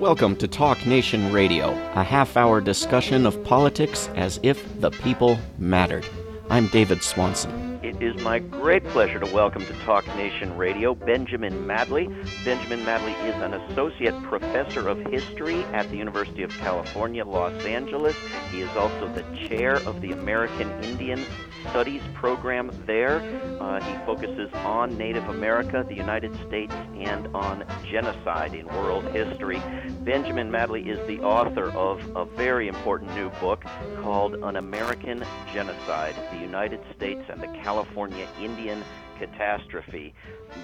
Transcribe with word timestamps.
Welcome 0.00 0.36
to 0.36 0.48
Talk 0.48 0.86
Nation 0.86 1.30
Radio, 1.30 1.72
a 1.92 2.02
half 2.02 2.38
hour 2.38 2.62
discussion 2.62 3.26
of 3.26 3.44
politics 3.44 4.08
as 4.16 4.40
if 4.42 4.80
the 4.80 4.90
people 4.90 5.38
mattered. 5.58 6.06
I'm 6.48 6.68
David 6.68 7.02
Swanson. 7.02 7.78
It 7.82 8.02
is 8.02 8.18
my 8.22 8.38
great 8.38 8.82
pleasure 8.84 9.20
to 9.20 9.30
welcome 9.30 9.62
to 9.66 9.72
Talk 9.84 10.06
Nation 10.16 10.56
Radio 10.56 10.94
Benjamin 10.94 11.66
Madley. 11.66 12.08
Benjamin 12.46 12.82
Madley 12.86 13.12
is 13.28 13.34
an 13.42 13.52
associate 13.52 14.14
professor 14.22 14.88
of 14.88 14.98
history 15.08 15.64
at 15.64 15.90
the 15.90 15.98
University 15.98 16.44
of 16.44 16.50
California, 16.52 17.22
Los 17.22 17.62
Angeles. 17.66 18.16
He 18.50 18.62
is 18.62 18.74
also 18.76 19.06
the 19.12 19.48
chair 19.48 19.76
of 19.86 20.00
the 20.00 20.12
American 20.12 20.70
Indian 20.82 21.22
Studies 21.68 22.02
program 22.14 22.70
there. 22.86 23.20
Uh, 23.60 23.80
he 23.80 23.94
focuses 24.06 24.50
on 24.54 24.96
Native 24.96 25.28
America, 25.28 25.84
the 25.86 25.94
United 25.94 26.34
States, 26.46 26.72
and 26.96 27.28
on 27.34 27.64
genocide 27.90 28.54
in 28.54 28.66
world 28.68 29.04
history. 29.12 29.62
Benjamin 30.00 30.50
Madley 30.50 30.88
is 30.88 31.06
the 31.06 31.20
author 31.20 31.70
of 31.72 32.00
a 32.16 32.24
very 32.24 32.66
important 32.66 33.14
new 33.14 33.28
book 33.40 33.62
called 34.00 34.34
An 34.36 34.56
American 34.56 35.24
Genocide 35.52 36.14
The 36.32 36.38
United 36.38 36.80
States 36.96 37.22
and 37.28 37.42
the 37.42 37.48
California 37.62 38.26
Indian 38.40 38.82
Catastrophe. 39.18 40.14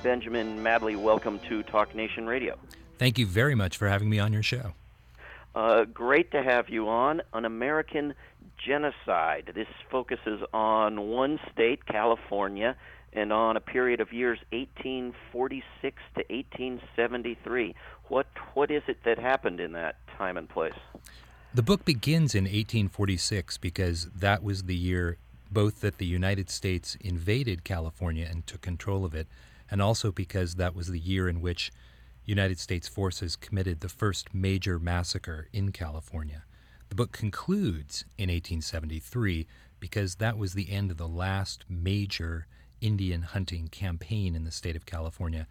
Benjamin 0.02 0.62
Madley, 0.62 0.96
welcome 0.96 1.38
to 1.48 1.62
Talk 1.64 1.94
Nation 1.94 2.26
Radio. 2.26 2.56
Thank 2.98 3.18
you 3.18 3.26
very 3.26 3.54
much 3.54 3.76
for 3.76 3.88
having 3.88 4.08
me 4.08 4.18
on 4.18 4.32
your 4.32 4.42
show. 4.42 4.72
Uh, 5.54 5.84
great 5.84 6.30
to 6.32 6.42
have 6.42 6.68
you 6.68 6.86
on. 6.86 7.22
An 7.32 7.46
American 7.46 8.14
genocide. 8.64 9.52
This 9.54 9.68
focuses 9.90 10.40
on 10.52 11.08
one 11.08 11.38
state, 11.52 11.86
California, 11.86 12.76
and 13.12 13.32
on 13.32 13.56
a 13.56 13.60
period 13.60 14.00
of 14.00 14.12
years 14.12 14.38
1846 14.50 16.02
to 16.14 16.24
1873. 16.28 17.74
What 18.08 18.26
what 18.54 18.70
is 18.70 18.82
it 18.86 18.98
that 19.04 19.18
happened 19.18 19.60
in 19.60 19.72
that 19.72 19.96
time 20.18 20.36
and 20.36 20.48
place? 20.48 20.74
The 21.54 21.62
book 21.62 21.84
begins 21.84 22.34
in 22.34 22.44
1846 22.44 23.58
because 23.58 24.06
that 24.14 24.42
was 24.42 24.64
the 24.64 24.76
year 24.76 25.16
both 25.50 25.80
that 25.80 25.98
the 25.98 26.06
United 26.06 26.50
States 26.50 26.96
invaded 27.00 27.64
California 27.64 28.26
and 28.28 28.46
took 28.46 28.60
control 28.60 29.04
of 29.04 29.14
it, 29.14 29.28
and 29.70 29.80
also 29.80 30.10
because 30.10 30.56
that 30.56 30.74
was 30.74 30.88
the 30.88 30.98
year 30.98 31.28
in 31.28 31.40
which 31.40 31.72
United 32.24 32.58
States 32.58 32.88
forces 32.88 33.36
committed 33.36 33.80
the 33.80 33.88
first 33.88 34.34
major 34.34 34.78
massacre 34.78 35.48
in 35.52 35.70
California. 35.70 36.42
The 36.88 36.94
book 36.94 37.12
concludes 37.12 38.04
in 38.16 38.28
1873 38.28 39.46
because 39.80 40.16
that 40.16 40.38
was 40.38 40.54
the 40.54 40.70
end 40.70 40.90
of 40.90 40.96
the 40.96 41.08
last 41.08 41.64
major 41.68 42.46
Indian 42.80 43.22
hunting 43.22 43.68
campaign 43.68 44.34
in 44.34 44.44
the 44.44 44.50
state 44.50 44.76
of 44.76 44.86
California, 44.86 45.46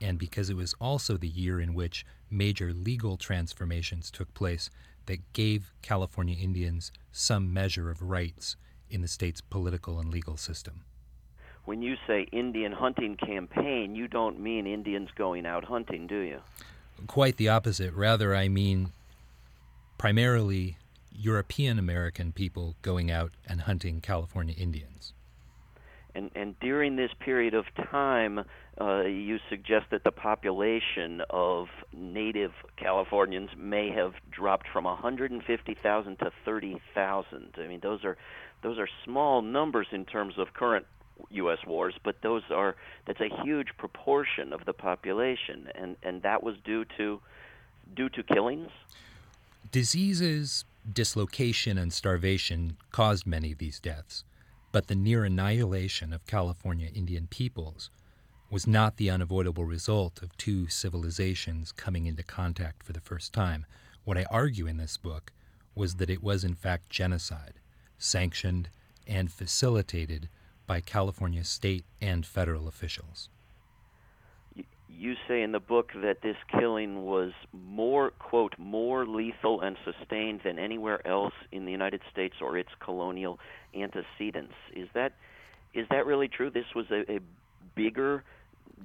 and 0.00 0.18
because 0.18 0.50
it 0.50 0.56
was 0.56 0.74
also 0.80 1.16
the 1.16 1.28
year 1.28 1.60
in 1.60 1.74
which 1.74 2.04
major 2.30 2.72
legal 2.72 3.16
transformations 3.16 4.10
took 4.10 4.32
place 4.34 4.70
that 5.06 5.32
gave 5.32 5.72
California 5.82 6.36
Indians 6.40 6.92
some 7.12 7.52
measure 7.52 7.90
of 7.90 8.02
rights 8.02 8.56
in 8.90 9.02
the 9.02 9.08
state's 9.08 9.40
political 9.40 9.98
and 9.98 10.10
legal 10.10 10.36
system. 10.36 10.82
When 11.64 11.82
you 11.82 11.96
say 12.06 12.26
Indian 12.32 12.72
hunting 12.72 13.16
campaign, 13.16 13.94
you 13.94 14.08
don't 14.08 14.40
mean 14.40 14.66
Indians 14.66 15.10
going 15.16 15.46
out 15.46 15.64
hunting, 15.64 16.06
do 16.06 16.18
you? 16.18 16.40
Quite 17.06 17.36
the 17.36 17.48
opposite. 17.48 17.94
Rather, 17.94 18.34
I 18.34 18.48
mean 18.48 18.92
primarily 19.98 20.78
European 21.12 21.78
American 21.78 22.32
people 22.32 22.76
going 22.82 23.10
out 23.10 23.32
and 23.46 23.62
hunting 23.62 24.00
California 24.00 24.54
Indians. 24.56 25.12
And, 26.14 26.30
and 26.34 26.58
during 26.58 26.96
this 26.96 27.10
period 27.20 27.54
of 27.54 27.66
time, 27.90 28.44
uh, 28.80 29.02
you 29.02 29.38
suggest 29.48 29.86
that 29.90 30.02
the 30.04 30.10
population 30.10 31.22
of 31.30 31.68
native 31.92 32.52
Californians 32.76 33.50
may 33.56 33.90
have 33.90 34.14
dropped 34.30 34.66
from 34.68 34.84
150,000 34.84 36.18
to 36.18 36.32
30,000. 36.44 37.54
I 37.56 37.66
mean, 37.66 37.80
those 37.80 38.04
are 38.04 38.16
those 38.62 38.78
are 38.78 38.88
small 39.04 39.40
numbers 39.40 39.86
in 39.92 40.04
terms 40.04 40.34
of 40.36 40.52
current 40.52 40.86
U.S. 41.30 41.58
wars, 41.66 41.94
but 42.02 42.16
those 42.22 42.42
are 42.50 42.76
that's 43.06 43.20
a 43.20 43.30
huge 43.42 43.68
proportion 43.78 44.52
of 44.52 44.64
the 44.64 44.72
population, 44.72 45.68
and 45.74 45.96
and 46.02 46.22
that 46.22 46.42
was 46.42 46.56
due 46.64 46.84
to 46.96 47.20
due 47.94 48.08
to 48.10 48.22
killings. 48.22 48.70
Diseases, 49.70 50.64
dislocation, 50.90 51.78
and 51.78 51.92
starvation 51.92 52.76
caused 52.90 53.26
many 53.26 53.52
of 53.52 53.58
these 53.58 53.80
deaths, 53.80 54.24
but 54.72 54.86
the 54.86 54.94
near 54.94 55.24
annihilation 55.24 56.12
of 56.12 56.26
California 56.26 56.90
Indian 56.94 57.26
peoples 57.26 57.90
was 58.50 58.66
not 58.66 58.96
the 58.96 59.10
unavoidable 59.10 59.64
result 59.64 60.22
of 60.22 60.36
two 60.36 60.68
civilizations 60.68 61.72
coming 61.72 62.06
into 62.06 62.22
contact 62.22 62.82
for 62.82 62.92
the 62.92 63.00
first 63.00 63.32
time. 63.32 63.64
What 64.04 64.18
I 64.18 64.26
argue 64.30 64.66
in 64.66 64.76
this 64.76 64.96
book 64.96 65.32
was 65.74 65.96
that 65.96 66.10
it 66.10 66.22
was 66.22 66.44
in 66.44 66.54
fact 66.54 66.90
genocide, 66.90 67.60
sanctioned 67.98 68.70
and 69.06 69.30
facilitated 69.30 70.28
by 70.66 70.80
California 70.80 71.44
state 71.44 71.84
and 72.00 72.26
federal 72.26 72.68
officials 72.68 73.28
you 74.98 75.14
say 75.28 75.42
in 75.42 75.52
the 75.52 75.60
book 75.60 75.92
that 76.02 76.22
this 76.22 76.36
killing 76.48 77.04
was 77.04 77.32
more 77.52 78.10
quote 78.18 78.54
more 78.58 79.06
lethal 79.06 79.60
and 79.60 79.76
sustained 79.84 80.40
than 80.44 80.58
anywhere 80.58 81.06
else 81.06 81.34
in 81.52 81.64
the 81.64 81.72
United 81.72 82.00
States 82.10 82.36
or 82.40 82.58
its 82.58 82.70
colonial 82.80 83.38
antecedents. 83.74 84.54
Is 84.74 84.88
that 84.94 85.12
is 85.74 85.86
that 85.90 86.06
really 86.06 86.28
true? 86.28 86.50
This 86.50 86.74
was 86.74 86.86
a, 86.90 87.10
a 87.10 87.20
bigger 87.74 88.24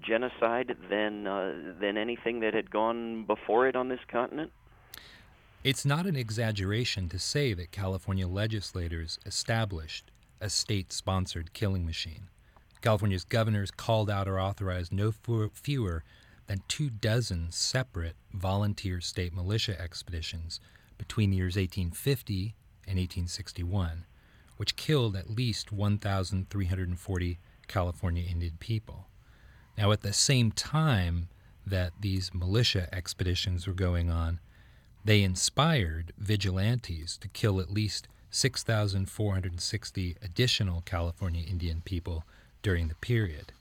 genocide 0.01 0.75
than 0.89 1.27
uh, 1.27 1.53
than 1.79 1.97
anything 1.97 2.39
that 2.41 2.53
had 2.53 2.69
gone 2.69 3.25
before 3.25 3.67
it 3.67 3.75
on 3.75 3.89
this 3.89 3.99
continent. 4.07 4.51
It's 5.63 5.85
not 5.85 6.05
an 6.05 6.15
exaggeration 6.15 7.09
to 7.09 7.17
say 7.17 7.53
that 7.53 7.71
California 7.71 8.27
legislators 8.27 9.17
established 9.25 10.11
a 10.39 10.47
state-sponsored 10.47 11.53
killing 11.53 11.85
machine. 11.85 12.27
California's 12.85 13.23
governors 13.23 13.71
called 13.71 14.11
out 14.11 14.27
or 14.27 14.39
authorized 14.39 14.93
no 14.93 15.11
fewer 15.11 16.03
than 16.45 16.61
two 16.67 16.91
dozen 16.91 17.47
separate 17.49 18.15
volunteer 18.31 19.01
state 19.01 19.33
militia 19.33 19.75
expeditions 19.81 20.59
between 20.95 21.31
the 21.31 21.37
years 21.37 21.55
1850 21.55 22.53
and 22.87 22.99
1861, 22.99 24.05
which 24.57 24.75
killed 24.75 25.15
at 25.15 25.31
least 25.31 25.71
1,340 25.71 27.39
California 27.67 28.23
Indian 28.29 28.57
people. 28.59 29.07
Now, 29.75 29.91
at 29.91 30.01
the 30.01 30.13
same 30.13 30.51
time 30.51 31.29
that 31.65 31.91
these 31.99 32.35
militia 32.35 32.87
expeditions 32.93 33.65
were 33.65 33.73
going 33.73 34.11
on, 34.11 34.39
they 35.03 35.23
inspired 35.23 36.13
vigilantes 36.19 37.17
to 37.17 37.27
kill 37.29 37.59
at 37.59 37.71
least 37.71 38.07
6,460 38.29 40.17
additional 40.21 40.81
California 40.81 41.43
Indian 41.49 41.81
people 41.83 42.25
during 42.65 42.87
the 42.87 42.95
period. 42.95 43.51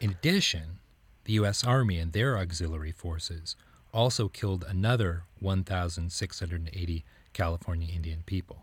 In 0.00 0.10
addition, 0.10 0.78
the 1.24 1.32
U.S. 1.32 1.64
Army 1.64 1.98
and 1.98 2.12
their 2.12 2.38
auxiliary 2.38 2.92
forces 2.92 3.56
also 3.92 4.28
killed 4.28 4.64
another 4.68 5.24
1,680 5.40 7.04
California 7.32 7.88
Indian 7.92 8.22
people. 8.26 8.62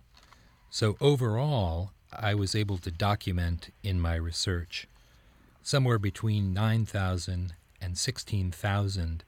So, 0.70 0.96
overall, 1.02 1.92
I 2.14 2.36
was 2.36 2.56
able 2.56 2.78
to 2.78 2.90
document 2.90 3.74
in 3.84 4.00
my 4.00 4.16
research 4.16 4.88
somewhere 5.62 6.00
between 6.00 6.54
9,000 6.54 7.54
and 7.82 7.98
16,000 7.98 9.26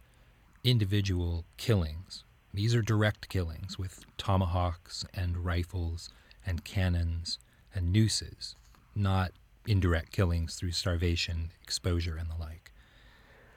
individual 0.64 1.44
killings. 1.58 2.24
These 2.54 2.74
are 2.74 2.82
direct 2.82 3.28
killings 3.28 3.78
with 3.78 4.06
tomahawks 4.18 5.04
and 5.14 5.44
rifles 5.44 6.10
and 6.46 6.64
cannons 6.64 7.38
and 7.76 7.92
nooses, 7.92 8.56
not 8.96 9.34
indirect 9.68 10.12
killings 10.12 10.56
through 10.56 10.72
starvation, 10.72 11.52
exposure, 11.62 12.18
and 12.18 12.30
the 12.30 12.36
like. 12.40 12.72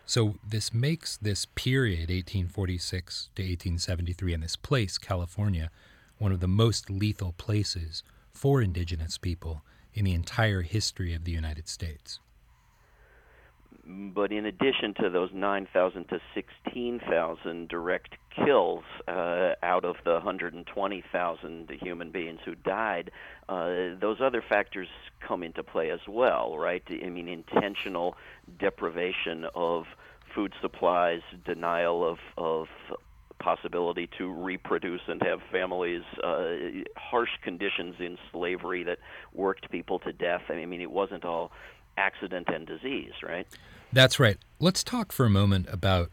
So 0.05 0.37
this 0.49 0.73
makes 0.73 1.17
this 1.17 1.47
period, 1.47 2.11
1846 2.11 3.31
to 3.35 3.43
1873, 3.43 4.35
and 4.35 4.43
this 4.43 4.57
place, 4.57 4.99
California, 4.99 5.71
one 6.19 6.33
of 6.33 6.41
the 6.41 6.49
most 6.49 6.89
lethal 6.89 7.35
places 7.37 8.03
for 8.33 8.63
indigenous 8.63 9.19
people 9.19 9.63
in 9.95 10.05
the 10.05 10.15
entire 10.15 10.63
history 10.63 11.13
of 11.13 11.25
the 11.25 11.33
United 11.33 11.69
States. 11.69 12.21
But 13.89 14.33
in 14.33 14.47
addition 14.47 14.95
to 15.01 15.11
those 15.11 15.31
9,000 15.33 16.09
to 16.09 16.21
16,000 16.35 17.69
direct 17.69 18.17
kills 18.35 18.83
uh, 19.07 19.53
out 19.63 19.85
of 19.85 19.97
the 20.05 20.15
120,000 20.15 21.71
human 21.81 22.11
beings 22.11 22.41
who 22.45 22.57
died, 22.57 23.13
uh, 23.49 23.95
those 24.01 24.21
other 24.21 24.43
factors 24.47 24.89
come 25.21 25.45
into 25.45 25.63
play 25.63 25.91
as 25.91 26.01
well, 26.09 26.59
right? 26.59 26.83
I 26.91 27.09
mean, 27.09 27.29
intentional 27.29 28.17
deprivation 28.59 29.47
of 29.55 29.85
food 30.35 30.53
supplies, 30.61 31.21
denial 31.45 32.09
of, 32.09 32.19
of 32.37 32.67
possibility 33.39 34.09
to 34.19 34.33
reproduce 34.33 35.03
and 35.07 35.23
have 35.23 35.41
families, 35.53 36.03
uh, 36.25 36.55
harsh 36.97 37.31
conditions 37.43 37.95
in 38.01 38.19
slavery 38.33 38.83
that 38.83 38.99
worked 39.33 39.71
people 39.71 40.01
to 40.01 40.13
death. 40.13 40.43
I 40.49 40.65
mean, 40.65 40.81
it 40.81 40.91
wasn't 40.91 41.25
all 41.25 41.53
accident 41.97 42.49
and 42.49 42.67
disease, 42.67 43.13
right? 43.23 43.47
That's 43.93 44.21
right. 44.21 44.39
Let's 44.59 44.85
talk 44.85 45.13
for 45.13 45.27
a 45.27 45.31
moment 45.31 45.67
about 45.71 46.11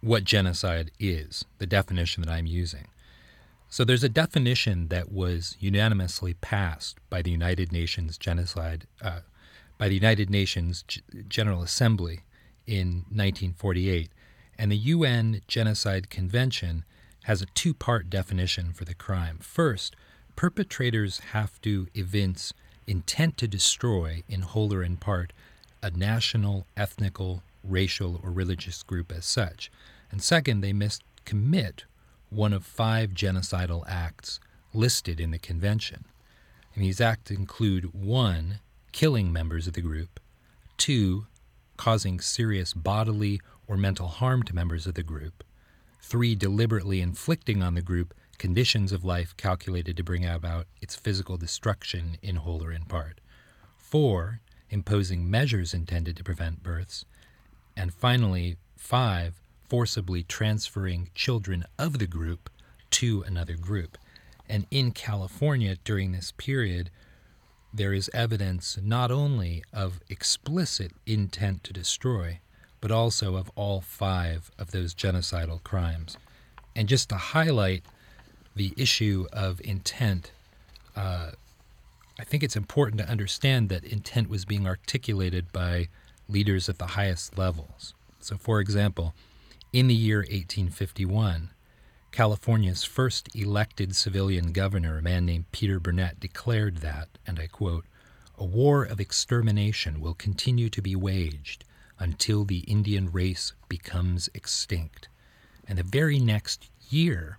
what 0.00 0.24
genocide 0.24 0.90
is, 0.98 1.44
the 1.58 1.66
definition 1.66 2.22
that 2.22 2.30
I'm 2.30 2.46
using. 2.46 2.88
So 3.68 3.84
there's 3.84 4.04
a 4.04 4.08
definition 4.08 4.88
that 4.88 5.10
was 5.10 5.56
unanimously 5.58 6.34
passed 6.34 6.98
by 7.10 7.22
the 7.22 7.30
United 7.30 7.72
Nations 7.72 8.16
genocide, 8.16 8.86
uh, 9.02 9.20
by 9.76 9.88
the 9.88 9.94
United 9.94 10.30
Nations 10.30 10.84
G- 10.86 11.02
General 11.28 11.62
Assembly 11.62 12.20
in 12.66 13.04
1948, 13.10 14.10
and 14.58 14.70
the 14.70 14.76
UN 14.76 15.40
Genocide 15.48 16.10
Convention 16.10 16.84
has 17.24 17.42
a 17.42 17.46
two-part 17.46 18.08
definition 18.08 18.72
for 18.72 18.84
the 18.84 18.94
crime. 18.94 19.38
First, 19.40 19.96
perpetrators 20.36 21.18
have 21.32 21.60
to 21.62 21.88
evince 21.94 22.52
intent 22.86 23.36
to 23.38 23.48
destroy, 23.48 24.22
in 24.28 24.42
whole 24.42 24.72
or 24.72 24.82
in 24.84 24.96
part, 24.96 25.32
a 25.82 25.90
national, 25.90 26.66
ethnical, 26.76 27.42
racial, 27.62 28.20
or 28.22 28.30
religious 28.30 28.82
group 28.82 29.12
as 29.12 29.24
such. 29.24 29.70
And 30.10 30.22
second, 30.22 30.60
they 30.60 30.72
must 30.72 31.02
commit 31.24 31.84
one 32.30 32.52
of 32.52 32.64
five 32.64 33.10
genocidal 33.10 33.84
acts 33.88 34.40
listed 34.72 35.20
in 35.20 35.30
the 35.30 35.38
convention. 35.38 36.04
And 36.74 36.84
these 36.84 37.00
acts 37.00 37.30
include 37.30 37.94
one, 37.94 38.60
killing 38.92 39.32
members 39.32 39.66
of 39.66 39.72
the 39.72 39.80
group, 39.80 40.20
two, 40.76 41.26
causing 41.76 42.20
serious 42.20 42.72
bodily 42.72 43.40
or 43.66 43.76
mental 43.76 44.08
harm 44.08 44.42
to 44.44 44.54
members 44.54 44.86
of 44.86 44.94
the 44.94 45.02
group, 45.02 45.44
three, 46.00 46.34
deliberately 46.34 47.00
inflicting 47.00 47.62
on 47.62 47.74
the 47.74 47.82
group 47.82 48.14
conditions 48.38 48.92
of 48.92 49.04
life 49.04 49.36
calculated 49.36 49.96
to 49.96 50.04
bring 50.04 50.24
about 50.24 50.66
its 50.80 50.94
physical 50.94 51.36
destruction 51.36 52.18
in 52.22 52.36
whole 52.36 52.62
or 52.62 52.72
in 52.72 52.84
part, 52.84 53.20
four, 53.76 54.40
imposing 54.70 55.30
measures 55.30 55.74
intended 55.74 56.16
to 56.16 56.24
prevent 56.24 56.62
births, 56.62 57.04
and 57.76 57.92
finally, 57.92 58.56
five, 58.76 59.34
forcibly 59.68 60.22
transferring 60.22 61.10
children 61.14 61.64
of 61.78 61.98
the 61.98 62.06
group 62.06 62.48
to 62.90 63.22
another 63.26 63.56
group. 63.56 63.98
And 64.48 64.66
in 64.70 64.92
California 64.92 65.76
during 65.84 66.12
this 66.12 66.32
period, 66.32 66.90
there 67.74 67.92
is 67.92 68.10
evidence 68.14 68.78
not 68.82 69.10
only 69.10 69.62
of 69.72 70.00
explicit 70.08 70.92
intent 71.04 71.64
to 71.64 71.72
destroy, 71.72 72.40
but 72.80 72.90
also 72.90 73.36
of 73.36 73.50
all 73.56 73.80
five 73.80 74.50
of 74.58 74.70
those 74.70 74.94
genocidal 74.94 75.62
crimes. 75.62 76.16
And 76.74 76.88
just 76.88 77.08
to 77.08 77.16
highlight 77.16 77.84
the 78.54 78.72
issue 78.76 79.26
of 79.32 79.60
intent, 79.62 80.30
uh, 80.94 81.32
I 82.18 82.24
think 82.24 82.42
it's 82.42 82.56
important 82.56 83.00
to 83.00 83.08
understand 83.08 83.68
that 83.68 83.84
intent 83.84 84.30
was 84.30 84.44
being 84.44 84.66
articulated 84.66 85.52
by 85.52 85.88
leaders 86.28 86.68
at 86.68 86.78
the 86.78 86.88
highest 86.88 87.36
levels. 87.36 87.94
So, 88.20 88.36
for 88.36 88.58
example, 88.58 89.14
in 89.72 89.86
the 89.86 89.94
year 89.94 90.18
1851, 90.18 91.50
California's 92.12 92.84
first 92.84 93.28
elected 93.36 93.94
civilian 93.94 94.52
governor, 94.52 94.98
a 94.98 95.02
man 95.02 95.26
named 95.26 95.52
Peter 95.52 95.78
Burnett, 95.78 96.18
declared 96.18 96.78
that, 96.78 97.08
and 97.26 97.38
I 97.38 97.46
quote, 97.46 97.84
a 98.38 98.44
war 98.44 98.82
of 98.82 99.00
extermination 99.00 100.00
will 100.00 100.14
continue 100.14 100.70
to 100.70 100.80
be 100.80 100.96
waged 100.96 101.64
until 101.98 102.44
the 102.44 102.60
Indian 102.60 103.12
race 103.12 103.52
becomes 103.68 104.30
extinct. 104.32 105.08
And 105.68 105.78
the 105.78 105.82
very 105.82 106.18
next 106.18 106.70
year, 106.88 107.38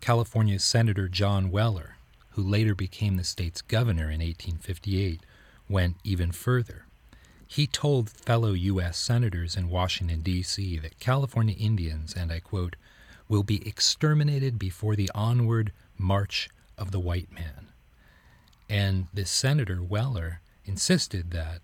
California's 0.00 0.64
Senator 0.64 1.08
John 1.08 1.50
Weller, 1.50 1.96
who 2.30 2.42
later 2.42 2.74
became 2.74 3.16
the 3.16 3.24
state's 3.24 3.62
governor 3.62 4.04
in 4.04 4.20
1858, 4.20 5.20
went 5.68 5.96
even 6.04 6.32
further. 6.32 6.84
He 7.46 7.66
told 7.66 8.10
fellow 8.10 8.52
U.S. 8.52 8.96
senators 8.96 9.56
in 9.56 9.70
Washington, 9.70 10.20
D.C., 10.20 10.78
that 10.78 11.00
California 11.00 11.56
Indians, 11.58 12.14
and 12.14 12.30
I 12.30 12.38
quote, 12.38 12.76
will 13.28 13.42
be 13.42 13.66
exterminated 13.66 14.58
before 14.58 14.94
the 14.94 15.10
onward 15.14 15.72
march 15.98 16.48
of 16.78 16.90
the 16.90 17.00
white 17.00 17.32
man. 17.32 17.68
And 18.68 19.08
this 19.12 19.30
Senator 19.30 19.82
Weller 19.82 20.40
insisted 20.64 21.32
that 21.32 21.60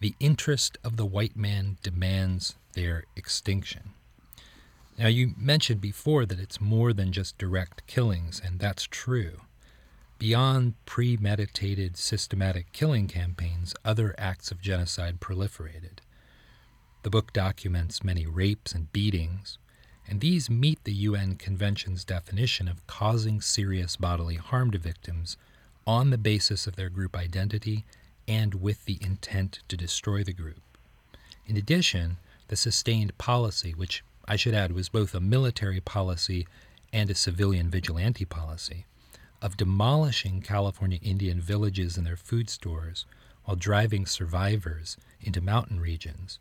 the 0.00 0.14
interest 0.20 0.76
of 0.84 0.96
the 0.96 1.06
white 1.06 1.36
man 1.36 1.78
demands 1.82 2.56
their 2.74 3.04
extinction. 3.16 3.90
Now, 4.98 5.06
you 5.06 5.32
mentioned 5.38 5.80
before 5.80 6.26
that 6.26 6.38
it's 6.38 6.60
more 6.60 6.92
than 6.92 7.12
just 7.12 7.38
direct 7.38 7.86
killings, 7.86 8.40
and 8.44 8.58
that's 8.58 8.84
true. 8.84 9.40
Beyond 10.22 10.74
premeditated, 10.86 11.96
systematic 11.96 12.70
killing 12.70 13.08
campaigns, 13.08 13.74
other 13.84 14.14
acts 14.16 14.52
of 14.52 14.60
genocide 14.60 15.18
proliferated. 15.18 15.98
The 17.02 17.10
book 17.10 17.32
documents 17.32 18.04
many 18.04 18.24
rapes 18.24 18.70
and 18.70 18.92
beatings, 18.92 19.58
and 20.06 20.20
these 20.20 20.48
meet 20.48 20.84
the 20.84 20.92
UN 20.92 21.34
Convention's 21.34 22.04
definition 22.04 22.68
of 22.68 22.86
causing 22.86 23.40
serious 23.40 23.96
bodily 23.96 24.36
harm 24.36 24.70
to 24.70 24.78
victims 24.78 25.36
on 25.88 26.10
the 26.10 26.18
basis 26.18 26.68
of 26.68 26.76
their 26.76 26.88
group 26.88 27.16
identity 27.16 27.84
and 28.28 28.54
with 28.54 28.84
the 28.84 28.98
intent 29.00 29.58
to 29.66 29.76
destroy 29.76 30.22
the 30.22 30.32
group. 30.32 30.62
In 31.48 31.56
addition, 31.56 32.18
the 32.46 32.54
sustained 32.54 33.18
policy, 33.18 33.72
which 33.72 34.04
I 34.28 34.36
should 34.36 34.54
add 34.54 34.70
was 34.70 34.88
both 34.88 35.16
a 35.16 35.20
military 35.20 35.80
policy 35.80 36.46
and 36.92 37.10
a 37.10 37.16
civilian 37.16 37.70
vigilante 37.70 38.24
policy, 38.24 38.86
of 39.42 39.56
demolishing 39.56 40.40
California 40.40 41.00
Indian 41.02 41.40
villages 41.40 41.98
and 41.98 42.06
their 42.06 42.16
food 42.16 42.48
stores 42.48 43.04
while 43.44 43.56
driving 43.56 44.06
survivors 44.06 44.96
into 45.20 45.40
mountain 45.40 45.80
regions 45.80 46.38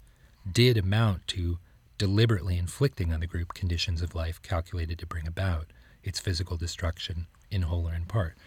did 0.50 0.78
amount 0.78 1.28
to 1.28 1.58
deliberately 1.98 2.58
inflicting 2.58 3.12
on 3.12 3.20
the 3.20 3.28
group 3.28 3.54
conditions 3.54 4.02
of 4.02 4.16
life 4.16 4.42
calculated 4.44 5.00
to 5.00 5.08
bring 5.08 5.28
about 5.28 5.68
its 6.04 6.20
physical 6.20 6.58
destruction 6.58 7.28
in 7.50 7.64
whole 7.64 7.90
or 7.90 7.94
in 7.94 8.06
part. 8.06 8.38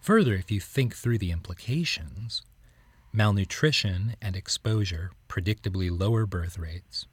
Further, 0.00 0.34
if 0.34 0.50
you 0.50 0.58
think 0.58 0.94
through 0.94 1.18
the 1.18 1.30
implications, 1.30 2.42
malnutrition 3.12 4.16
and 4.22 4.34
exposure 4.36 5.10
predictably 5.28 5.90
lower 5.90 6.24
birth 6.24 6.58
rates, 6.58 7.06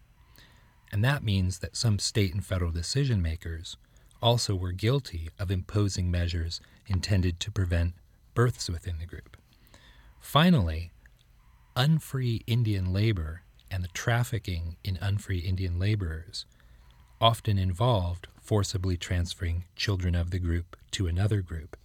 and 0.92 1.04
that 1.04 1.24
means 1.24 1.60
that 1.60 1.76
some 1.76 2.00
state 2.00 2.34
and 2.34 2.46
federal 2.46 2.72
decision 2.72 3.22
makers 3.22 3.76
also 4.22 4.56
were 4.56 4.72
guilty 4.72 5.30
of 5.40 5.52
imposing 5.52 6.10
measures 6.10 6.62
intended 6.88 7.40
to 7.40 7.52
prevent 7.52 7.94
births 8.34 8.70
within 8.70 8.98
the 9.00 9.06
group. 9.06 9.38
Finally, 10.20 10.92
unfree 11.76 12.42
Indian 12.48 12.92
labor 12.92 13.42
and 13.70 13.84
the 13.84 13.90
trafficking 13.90 14.78
in 14.84 14.98
unfree 15.02 15.40
Indian 15.40 15.80
laborers 15.80 16.46
often 17.20 17.58
involved 17.58 18.28
forcibly 18.42 18.98
transferring 18.98 19.66
children 19.76 20.16
of 20.16 20.32
the 20.32 20.40
group 20.40 20.76
to 20.92 21.08
another 21.08 21.42
group. 21.42 21.76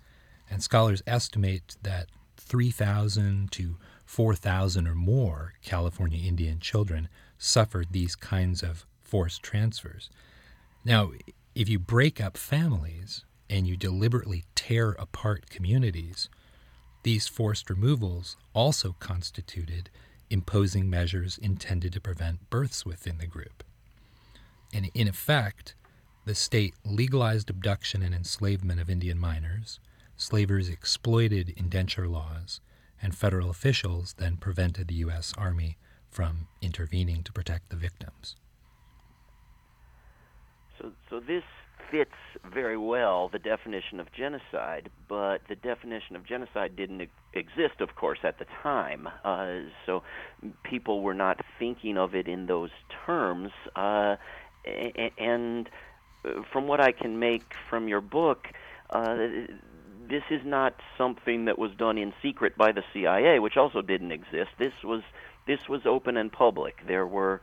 And 0.50 0.62
scholars 0.62 1.02
estimate 1.06 1.76
that 1.82 2.08
3,000 2.36 3.50
to 3.52 3.76
4,000 4.04 4.86
or 4.86 4.94
more 4.94 5.54
California 5.62 6.26
Indian 6.26 6.58
children 6.58 7.08
suffered 7.38 7.88
these 7.92 8.16
kinds 8.16 8.62
of 8.62 8.84
forced 9.00 9.42
transfers. 9.42 10.10
Now, 10.84 11.12
if 11.60 11.68
you 11.68 11.78
break 11.78 12.22
up 12.22 12.38
families 12.38 13.22
and 13.50 13.66
you 13.66 13.76
deliberately 13.76 14.44
tear 14.54 14.92
apart 14.92 15.50
communities, 15.50 16.30
these 17.02 17.28
forced 17.28 17.68
removals 17.68 18.38
also 18.54 18.96
constituted 18.98 19.90
imposing 20.30 20.88
measures 20.88 21.36
intended 21.36 21.92
to 21.92 22.00
prevent 22.00 22.48
births 22.48 22.86
within 22.86 23.18
the 23.18 23.26
group. 23.26 23.62
And 24.72 24.90
in 24.94 25.06
effect, 25.06 25.74
the 26.24 26.34
state 26.34 26.72
legalized 26.82 27.50
abduction 27.50 28.02
and 28.02 28.14
enslavement 28.14 28.80
of 28.80 28.88
Indian 28.88 29.18
minors, 29.18 29.80
slavers 30.16 30.70
exploited 30.70 31.52
indenture 31.58 32.08
laws, 32.08 32.62
and 33.02 33.14
federal 33.14 33.50
officials 33.50 34.14
then 34.16 34.38
prevented 34.38 34.88
the 34.88 34.94
U.S. 34.94 35.34
Army 35.36 35.76
from 36.08 36.48
intervening 36.62 37.22
to 37.24 37.34
protect 37.34 37.68
the 37.68 37.76
victims. 37.76 38.34
So, 40.80 40.92
so 41.08 41.20
this 41.20 41.42
fits 41.90 42.14
very 42.44 42.76
well 42.76 43.28
the 43.28 43.38
definition 43.38 44.00
of 44.00 44.12
genocide, 44.12 44.90
but 45.08 45.42
the 45.48 45.56
definition 45.56 46.16
of 46.16 46.24
genocide 46.24 46.76
didn't 46.76 47.08
exist, 47.34 47.80
of 47.80 47.96
course, 47.96 48.20
at 48.22 48.38
the 48.38 48.46
time. 48.62 49.08
Uh, 49.24 49.60
so 49.86 50.02
people 50.62 51.02
were 51.02 51.14
not 51.14 51.40
thinking 51.58 51.98
of 51.98 52.14
it 52.14 52.28
in 52.28 52.46
those 52.46 52.70
terms. 53.06 53.50
Uh, 53.74 54.16
and 55.18 55.68
from 56.52 56.68
what 56.68 56.80
I 56.80 56.92
can 56.92 57.18
make 57.18 57.54
from 57.68 57.88
your 57.88 58.00
book, 58.00 58.48
uh, 58.90 59.16
this 60.08 60.24
is 60.30 60.42
not 60.44 60.74
something 60.98 61.46
that 61.46 61.58
was 61.58 61.72
done 61.76 61.98
in 61.98 62.12
secret 62.22 62.56
by 62.56 62.72
the 62.72 62.82
CIA, 62.92 63.38
which 63.38 63.56
also 63.56 63.80
didn't 63.80 64.12
exist. 64.12 64.50
This 64.58 64.72
was 64.84 65.02
this 65.46 65.68
was 65.68 65.82
open 65.86 66.16
and 66.16 66.30
public. 66.30 66.76
There 66.86 67.06
were 67.06 67.40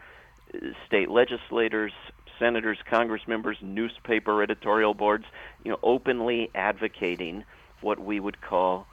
uh, 0.53 0.59
state 0.85 1.09
legislators, 1.09 1.93
senators, 2.39 2.77
congress 2.89 3.27
members, 3.27 3.57
newspaper 3.61 4.41
editorial 4.41 4.93
boards, 4.93 5.25
you 5.63 5.71
know, 5.71 5.79
openly 5.83 6.49
advocating 6.55 7.43
what 7.81 7.99
we 7.99 8.19
would 8.19 8.41
call 8.41 8.87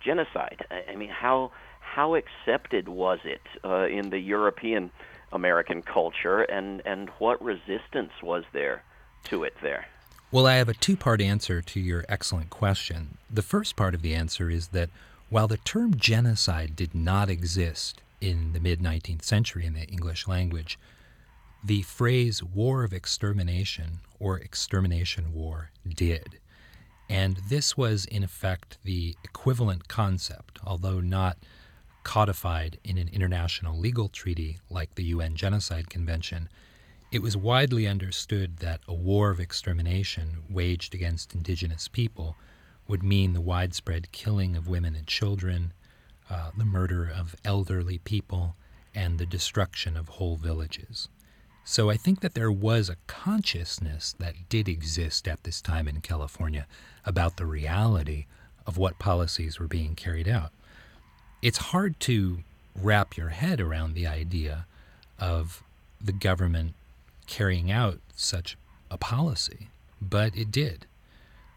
genocide. 0.00 0.64
I 0.70 0.96
mean, 0.96 1.10
how 1.10 1.52
how 1.80 2.14
accepted 2.14 2.88
was 2.88 3.18
it 3.24 3.40
uh, 3.64 3.86
in 3.86 4.10
the 4.10 4.18
European 4.18 4.90
American 5.32 5.82
culture, 5.82 6.42
and, 6.42 6.82
and 6.84 7.10
what 7.18 7.42
resistance 7.42 8.12
was 8.22 8.44
there 8.52 8.82
to 9.24 9.44
it 9.44 9.54
there? 9.62 9.86
Well, 10.30 10.46
I 10.46 10.56
have 10.56 10.68
a 10.68 10.74
two 10.74 10.96
part 10.96 11.20
answer 11.20 11.62
to 11.62 11.80
your 11.80 12.04
excellent 12.08 12.50
question. 12.50 13.18
The 13.30 13.42
first 13.42 13.76
part 13.76 13.94
of 13.94 14.02
the 14.02 14.14
answer 14.14 14.50
is 14.50 14.68
that 14.68 14.90
while 15.30 15.48
the 15.48 15.56
term 15.58 15.96
genocide 15.96 16.76
did 16.76 16.94
not 16.94 17.28
exist 17.30 18.02
in 18.20 18.52
the 18.52 18.60
mid 18.60 18.80
19th 18.80 19.22
century 19.22 19.66
in 19.66 19.74
the 19.74 19.86
English 19.86 20.28
language, 20.28 20.78
the 21.62 21.82
phrase 21.82 22.42
war 22.42 22.84
of 22.84 22.92
extermination 22.92 24.00
or 24.18 24.38
extermination 24.38 25.32
war 25.32 25.70
did. 25.88 26.38
And 27.08 27.38
this 27.48 27.76
was, 27.76 28.04
in 28.04 28.22
effect, 28.22 28.78
the 28.84 29.16
equivalent 29.24 29.88
concept, 29.88 30.58
although 30.64 31.00
not 31.00 31.38
codified 32.04 32.78
in 32.84 32.96
an 32.96 33.08
international 33.08 33.78
legal 33.78 34.08
treaty 34.08 34.58
like 34.70 34.94
the 34.94 35.04
UN 35.04 35.36
Genocide 35.36 35.90
Convention. 35.90 36.48
It 37.10 37.22
was 37.22 37.36
widely 37.36 37.86
understood 37.86 38.58
that 38.58 38.80
a 38.86 38.94
war 38.94 39.30
of 39.30 39.40
extermination 39.40 40.38
waged 40.48 40.94
against 40.94 41.34
indigenous 41.34 41.88
people 41.88 42.36
would 42.86 43.02
mean 43.02 43.32
the 43.32 43.40
widespread 43.40 44.12
killing 44.12 44.56
of 44.56 44.68
women 44.68 44.94
and 44.94 45.06
children, 45.06 45.72
uh, 46.30 46.50
the 46.56 46.64
murder 46.64 47.10
of 47.14 47.34
elderly 47.44 47.98
people, 47.98 48.56
and 48.94 49.18
the 49.18 49.26
destruction 49.26 49.96
of 49.96 50.08
whole 50.08 50.36
villages. 50.36 51.08
So 51.70 51.90
I 51.90 51.98
think 51.98 52.20
that 52.20 52.32
there 52.32 52.50
was 52.50 52.88
a 52.88 52.96
consciousness 53.06 54.14
that 54.18 54.48
did 54.48 54.70
exist 54.70 55.28
at 55.28 55.44
this 55.44 55.60
time 55.60 55.86
in 55.86 56.00
California 56.00 56.66
about 57.04 57.36
the 57.36 57.44
reality 57.44 58.24
of 58.66 58.78
what 58.78 58.98
policies 58.98 59.60
were 59.60 59.66
being 59.66 59.94
carried 59.94 60.26
out. 60.26 60.50
It's 61.42 61.58
hard 61.58 62.00
to 62.00 62.38
wrap 62.74 63.18
your 63.18 63.28
head 63.28 63.60
around 63.60 63.92
the 63.92 64.06
idea 64.06 64.64
of 65.18 65.62
the 66.00 66.12
government 66.12 66.72
carrying 67.26 67.70
out 67.70 67.98
such 68.16 68.56
a 68.90 68.96
policy, 68.96 69.68
but 70.00 70.34
it 70.34 70.50
did. 70.50 70.86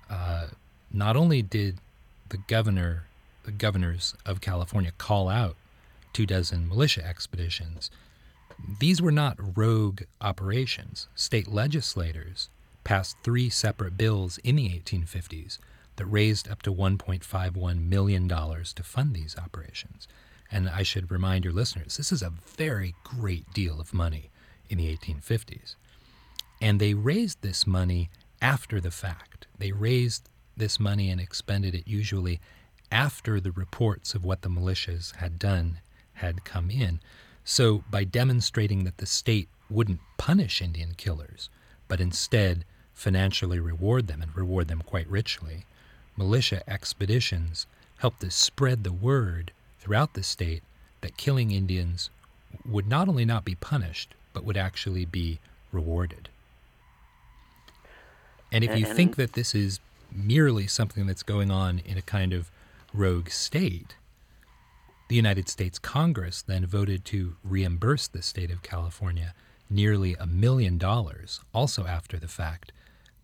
Uh, 0.10 0.48
not 0.92 1.16
only 1.16 1.42
did 1.42 1.78
the 2.28 2.40
governor, 2.50 3.06
the 3.46 3.52
governors 3.52 4.14
of 4.26 4.42
California, 4.42 4.92
call 4.98 5.30
out 5.30 5.56
two 6.12 6.26
dozen 6.26 6.68
militia 6.68 7.08
expeditions, 7.08 7.90
these 8.80 9.02
were 9.02 9.12
not 9.12 9.58
rogue 9.58 10.02
operations. 10.20 11.08
State 11.16 11.48
legislators 11.48 12.50
passed 12.84 13.18
three 13.24 13.50
separate 13.50 13.98
bills 13.98 14.38
in 14.40 14.56
the 14.56 14.70
1850s 14.70 15.58
that 15.98 16.06
raised 16.06 16.50
up 16.50 16.62
to 16.64 16.74
$1.51 16.74 17.88
million 17.88 18.28
to 18.28 18.84
fund 18.84 19.14
these 19.14 19.36
operations. 19.38 20.08
And 20.52 20.68
I 20.70 20.84
should 20.84 21.12
remind 21.12 21.46
your 21.46 21.54
listeners 21.54 21.98
this 21.98 22.12
is 22.12 22.22
a 22.22 22.34
very 22.58 22.96
great 23.04 23.54
deal 23.54 23.80
of 23.80 23.94
money 23.94 24.32
in 24.70 24.78
the 24.78 24.98
1850s. 24.98 25.76
And 26.60 26.80
they 26.80 26.94
raised 26.94 27.42
this 27.42 27.66
money 27.66 28.10
after 28.42 28.82
the 28.82 28.92
fact. 28.92 29.48
They 29.58 29.72
raised 29.72 30.30
this 30.58 30.80
money 30.80 31.10
and 31.10 31.22
expended 31.22 31.76
it 31.76 31.88
usually 31.88 32.40
after 32.92 33.40
the 33.40 33.52
reports 33.52 34.14
of 34.14 34.26
what 34.26 34.42
the 34.42 34.50
militias 34.50 35.16
had 35.16 35.40
done 35.40 35.80
had 36.14 36.44
come 36.44 36.70
in. 36.70 37.00
So, 37.44 37.84
by 37.90 38.04
demonstrating 38.04 38.84
that 38.84 38.98
the 38.98 39.06
state 39.06 39.50
wouldn't 39.70 40.00
punish 40.18 40.62
Indian 40.62 40.94
killers, 40.96 41.50
but 41.88 42.00
instead 42.00 42.66
financially 42.94 43.60
reward 43.60 44.08
them 44.08 44.22
and 44.22 44.36
reward 44.36 44.68
them 44.68 44.82
quite 44.82 45.08
richly, 45.08 45.66
militia 46.16 46.62
expeditions 46.70 47.66
helped 47.98 48.22
to 48.22 48.30
spread 48.32 48.84
the 48.84 48.92
word 48.92 49.52
throughout 49.80 50.14
the 50.14 50.24
state 50.24 50.64
that 51.02 51.18
killing 51.18 51.52
Indians 51.52 52.10
would 52.66 52.88
not 52.88 53.08
only 53.08 53.26
not 53.26 53.46
be 53.46 53.56
punished, 53.56 54.14
but 54.34 54.44
would 54.44 54.58
actually 54.58 55.06
be 55.06 55.40
rewarded. 55.72 56.30
And 58.52 58.64
if 58.64 58.78
you 58.78 58.86
think 58.86 59.16
that 59.16 59.34
this 59.34 59.56
is 59.56 59.80
merely 60.12 60.68
something 60.68 61.08
that's 61.08 61.24
going 61.24 61.50
on 61.50 61.80
in 61.86 61.98
a 61.98 62.02
kind 62.02 62.34
of 62.34 62.52
rogue 62.94 63.30
state, 63.30 63.96
the 65.12 65.18
United 65.18 65.50
States 65.50 65.78
Congress 65.78 66.42
then 66.42 66.66
voted 66.66 67.04
to 67.04 67.36
reimburse 67.44 68.08
the 68.08 68.22
state 68.22 68.50
of 68.50 68.62
California 68.62 69.34
nearly 69.70 70.16
a 70.18 70.26
million 70.26 70.78
dollars, 70.78 71.42
also 71.54 71.86
after 71.86 72.18
the 72.18 72.30
fact, 72.30 72.72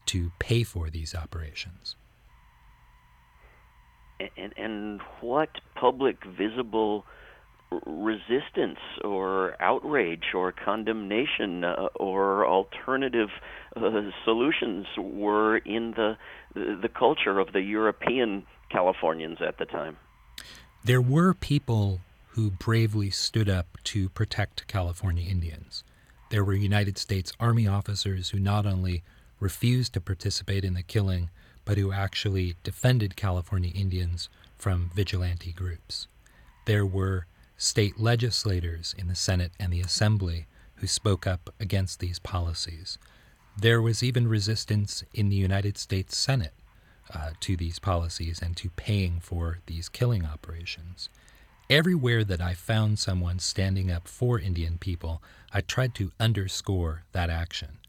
to 0.06 0.34
pay 0.38 0.63
for 0.63 0.89
these 0.89 1.15
operations. 1.15 1.96
And, 4.20 4.53
and 4.58 5.00
what 5.22 5.48
public 5.75 6.17
visible 6.25 7.06
resistance 7.86 8.79
or 9.06 9.56
outrage 9.62 10.34
or 10.34 10.51
condemnation 10.51 11.63
uh, 11.63 11.88
or 11.96 12.46
alternative 12.46 13.29
uh, 13.77 14.12
solutions 14.25 14.88
were 14.98 15.56
in 15.60 15.91
the 15.91 16.17
the 16.53 16.89
culture 16.89 17.39
of 17.39 17.53
the 17.53 17.62
European 17.62 18.46
Californians 18.70 19.38
at 19.41 19.58
the 19.58 19.65
time. 19.65 19.96
There 20.88 21.01
were 21.01 21.34
people 21.34 22.00
who 22.29 22.50
bravely 22.50 23.10
stood 23.10 23.50
up 23.50 23.77
to 23.84 24.08
protect 24.08 24.67
California 24.67 25.29
Indians. 25.29 25.84
There 26.29 26.46
were 26.46 26.53
United 26.53 26.98
States 26.98 27.34
Army 27.41 27.67
officers 27.67 28.29
who 28.29 28.39
not 28.39 28.65
only 28.65 29.03
refused 29.41 29.91
to 29.96 30.00
participate 30.00 30.63
in 30.63 30.75
the 30.75 30.84
killing, 30.84 31.29
but 31.65 31.77
who 31.77 31.91
actually 31.91 32.56
defended 32.63 33.17
California 33.17 33.74
Indians 33.75 34.29
from 34.58 34.89
vigilante 34.96 35.51
groups. 35.51 36.08
There 36.63 36.86
were 36.86 37.25
state 37.58 38.00
legislators 38.00 38.96
in 38.98 39.10
the 39.10 39.15
Senate 39.15 39.51
and 39.60 39.74
the 39.74 39.82
Assembly 39.82 40.48
who 40.75 40.88
spoke 40.88 41.27
up 41.27 41.53
against 41.60 42.00
these 42.00 42.20
policies. 42.20 42.98
There 43.58 43.82
was 43.82 44.03
even 44.03 44.29
resistance 44.29 45.03
in 45.13 45.27
the 45.27 45.36
United 45.36 45.77
States 45.77 46.15
Senate 46.15 46.53
uh, 47.13 47.31
to 47.41 47.55
these 47.55 47.79
policies 47.79 48.41
and 48.41 48.55
to 48.57 48.69
paying 48.71 49.19
for 49.19 49.59
these 49.65 49.89
killing 49.89 50.25
operations. 50.25 51.09
Everywhere 51.69 52.23
that 52.23 52.41
I 52.41 52.53
found 52.53 52.97
someone 52.97 53.39
standing 53.39 53.91
up 53.91 54.07
for 54.07 54.39
Indian 54.39 54.77
people, 54.77 55.21
I 55.51 55.61
tried 55.61 55.93
to 55.95 56.11
underscore 56.19 57.03
that 57.11 57.29
action 57.29 57.79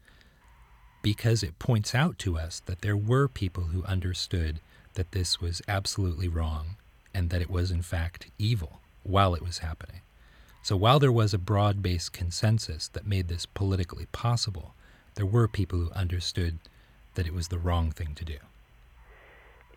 because 1.01 1.43
it 1.43 1.59
points 1.59 1.95
out 1.95 2.17
to 2.19 2.37
us 2.37 2.61
that 2.65 2.81
there 2.81 2.97
were 2.97 3.27
people 3.27 3.65
who 3.65 3.83
understood 3.85 4.59
that 4.95 5.11
this 5.11 5.39
was 5.39 5.61
absolutely 5.67 6.27
wrong 6.27 6.75
and 7.13 7.29
that 7.29 7.41
it 7.41 7.49
was, 7.49 7.71
in 7.71 7.81
fact, 7.81 8.27
evil 8.37 8.81
while 9.03 9.33
it 9.33 9.41
was 9.41 9.59
happening. 9.59 10.01
So 10.61 10.75
while 10.75 10.99
there 10.99 11.11
was 11.11 11.33
a 11.33 11.37
broad 11.37 11.81
based 11.81 12.11
consensus 12.11 12.89
that 12.89 13.07
made 13.07 13.27
this 13.27 13.45
politically 13.45 14.07
possible, 14.11 14.73
there 15.15 15.25
were 15.25 15.47
people 15.47 15.79
who 15.79 15.91
understood 15.91 16.59
that 17.15 17.25
it 17.25 17.33
was 17.33 17.47
the 17.47 17.57
wrong 17.57 17.91
thing 17.91 18.13
to 18.15 18.25
do. 18.25 18.37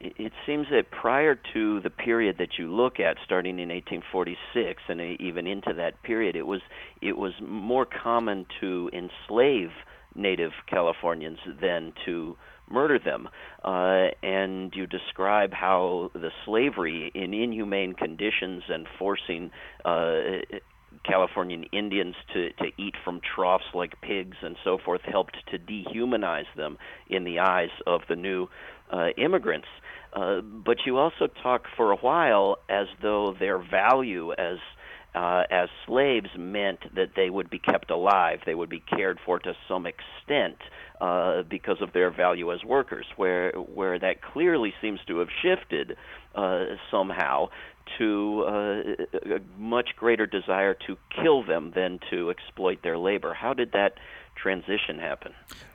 It 0.04 0.32
seems 0.44 0.66
that 0.72 0.90
prior 0.90 1.38
to 1.52 1.80
the 1.80 1.90
period 1.90 2.38
that 2.38 2.58
you 2.58 2.66
look 2.74 2.98
at, 2.98 3.18
starting 3.24 3.60
in 3.60 3.68
1846 3.68 4.82
and 4.88 5.00
even 5.20 5.46
into 5.46 5.72
that 5.74 6.02
period, 6.02 6.34
it 6.34 6.46
was 6.46 6.60
it 7.00 7.16
was 7.16 7.32
more 7.40 7.86
common 7.86 8.46
to 8.60 8.90
enslave 8.92 9.70
Native 10.16 10.50
Californians 10.66 11.38
than 11.60 11.92
to 12.04 12.36
murder 12.68 12.98
them. 12.98 13.28
Uh, 13.64 14.08
and 14.24 14.72
you 14.74 14.88
describe 14.88 15.52
how 15.52 16.10
the 16.14 16.30
slavery 16.44 17.12
in 17.14 17.32
inhumane 17.32 17.92
conditions 17.92 18.64
and 18.68 18.88
forcing 18.98 19.52
uh, 19.84 20.40
Californian 21.04 21.64
Indians 21.72 22.14
to, 22.32 22.52
to 22.54 22.66
eat 22.78 22.94
from 23.04 23.20
troughs 23.34 23.64
like 23.74 24.00
pigs 24.00 24.36
and 24.42 24.56
so 24.64 24.78
forth 24.78 25.02
helped 25.02 25.36
to 25.50 25.58
dehumanize 25.58 26.52
them 26.56 26.78
in 27.08 27.24
the 27.24 27.38
eyes 27.38 27.70
of 27.86 28.02
the 28.08 28.16
new 28.16 28.48
uh, 28.92 29.08
immigrants. 29.16 29.68
Uh, 30.12 30.40
but 30.40 30.78
you 30.84 30.98
also 30.98 31.26
talk 31.42 31.64
for 31.76 31.90
a 31.90 31.96
while 31.96 32.58
as 32.68 32.86
though 33.00 33.34
their 33.38 33.58
value 33.58 34.32
as 34.32 34.58
uh, 35.14 35.42
as 35.50 35.68
slaves 35.86 36.30
meant 36.38 36.78
that 36.94 37.10
they 37.16 37.28
would 37.28 37.50
be 37.50 37.58
kept 37.58 37.90
alive, 37.90 38.40
they 38.46 38.54
would 38.54 38.70
be 38.70 38.80
cared 38.80 39.18
for 39.26 39.38
to 39.38 39.52
some 39.68 39.86
extent 39.86 40.56
uh, 41.02 41.42
because 41.42 41.76
of 41.82 41.92
their 41.92 42.10
value 42.10 42.50
as 42.52 42.64
workers. 42.64 43.04
Where 43.16 43.52
where 43.52 43.98
that 43.98 44.22
clearly 44.22 44.72
seems 44.80 45.00
to 45.08 45.18
have 45.18 45.28
shifted 45.42 45.96
uh, 46.34 46.64
somehow 46.90 47.48
to 47.98 48.44
uh, 48.46 49.34
a 49.36 49.40
much 49.58 49.90
greater 49.96 50.26
desire 50.26 50.74
to 50.86 50.96
kill 51.10 51.42
them 51.42 51.72
than 51.74 51.98
to 52.10 52.30
exploit 52.30 52.82
their 52.82 52.98
labor. 52.98 53.34
How 53.34 53.54
did 53.54 53.72
that 53.72 53.94
transition 54.36 54.98
happen? 54.98 55.32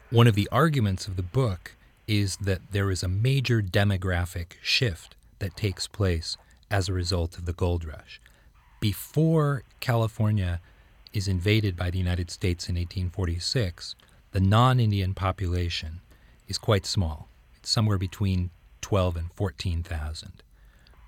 One 0.09 0.27
of 0.27 0.35
the 0.35 0.47
arguments 0.51 1.07
of 1.07 1.15
the 1.15 1.23
book 1.23 1.75
is 2.07 2.37
that 2.37 2.71
there 2.71 2.89
is 2.89 3.03
a 3.03 3.07
major 3.07 3.61
demographic 3.61 4.53
shift 4.61 5.15
that 5.39 5.55
takes 5.57 5.87
place 5.87 6.37
as 6.71 6.87
a 6.87 6.93
result 6.93 7.37
of 7.37 7.45
the 7.45 7.53
gold 7.53 7.85
rush 7.85 8.21
before 8.79 9.63
California 9.79 10.61
is 11.13 11.27
invaded 11.27 11.75
by 11.75 11.89
the 11.89 11.97
United 11.97 12.29
States 12.29 12.69
in 12.69 12.75
1846, 12.75 13.95
the 14.31 14.39
non 14.39 14.79
Indian 14.79 15.13
population 15.13 16.01
is 16.47 16.57
quite 16.57 16.85
small. 16.85 17.27
It's 17.55 17.69
somewhere 17.69 17.97
between 17.97 18.51
12 18.81 19.15
and 19.15 19.33
14,000. 19.33 20.43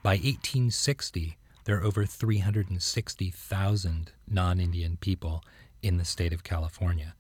By 0.02 0.12
1860, 0.12 1.38
there 1.66 1.78
are 1.78 1.84
over 1.84 2.06
360,000 2.06 4.12
non 4.28 4.60
Indian 4.60 4.98
people 5.02 5.44
in 5.82 5.98
the 5.98 6.06
state 6.06 6.32
of 6.32 6.44
California. 6.44 7.16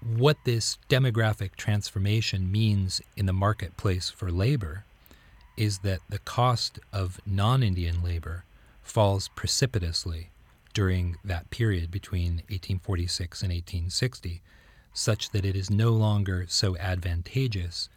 What 0.00 0.38
this 0.44 0.78
demographic 0.88 1.56
transformation 1.56 2.50
means 2.50 3.02
in 3.16 3.26
the 3.26 3.34
marketplace 3.34 4.08
for 4.08 4.30
labor 4.30 4.84
is 5.56 5.80
that 5.80 6.00
the 6.08 6.20
cost 6.20 6.78
of 6.92 7.20
non 7.26 7.62
Indian 7.62 8.02
labor 8.02 8.44
falls 8.82 9.28
precipitously 9.28 10.30
during 10.72 11.18
that 11.22 11.50
period 11.50 11.90
between 11.90 12.36
1846 12.48 13.42
and 13.42 13.52
1860, 13.52 14.40
such 14.94 15.28
that 15.30 15.44
it 15.44 15.54
is 15.54 15.70
no 15.70 15.90
longer 15.90 16.46
so 16.48 16.78
advantageous 16.78 17.90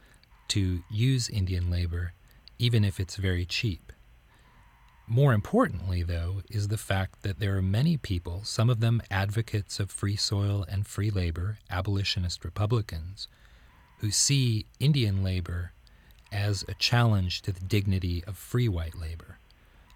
to 0.50 0.84
use 0.92 1.30
Indian 1.30 1.72
labor, 1.72 2.12
even 2.58 2.84
if 2.84 3.00
it's 3.00 3.16
very 3.16 3.46
cheap. 3.46 3.92
More 5.08 5.34
importantly, 5.34 6.02
though, 6.02 6.42
is 6.50 6.70
the 6.70 6.78
fact 6.78 7.22
that 7.22 7.40
there 7.40 7.56
are 7.58 7.62
many 7.62 7.96
people, 7.96 8.42
some 8.44 8.70
of 8.70 8.80
them 8.80 9.02
advocates 9.12 9.80
of 9.80 9.92
free 9.92 10.16
soil 10.16 10.66
and 10.68 10.88
free 10.88 11.12
labor, 11.12 11.60
abolitionist 11.70 12.44
Republicans, 12.44 13.28
who 14.00 14.10
see 14.10 14.66
Indian 14.80 15.24
labor 15.24 15.74
as 16.32 16.66
a 16.68 16.74
challenge 16.74 17.44
to 17.44 17.52
the 17.52 17.64
dignity 17.64 18.24
of 18.26 18.36
free 18.36 18.68
white 18.68 18.96
labor. 19.00 19.38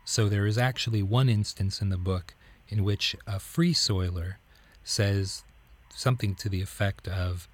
So 0.05 0.29
there 0.29 0.45
is 0.45 0.57
actually 0.57 1.03
one 1.03 1.27
instance 1.27 1.81
in 1.81 1.89
the 1.89 1.97
book 1.97 2.35
in 2.67 2.83
which 2.83 3.15
a 3.25 3.39
free 3.39 3.73
soiler 3.73 4.37
says 4.83 5.43
something 5.93 6.35
to 6.35 6.49
the 6.49 6.61
effect 6.61 7.07
of 7.07 7.47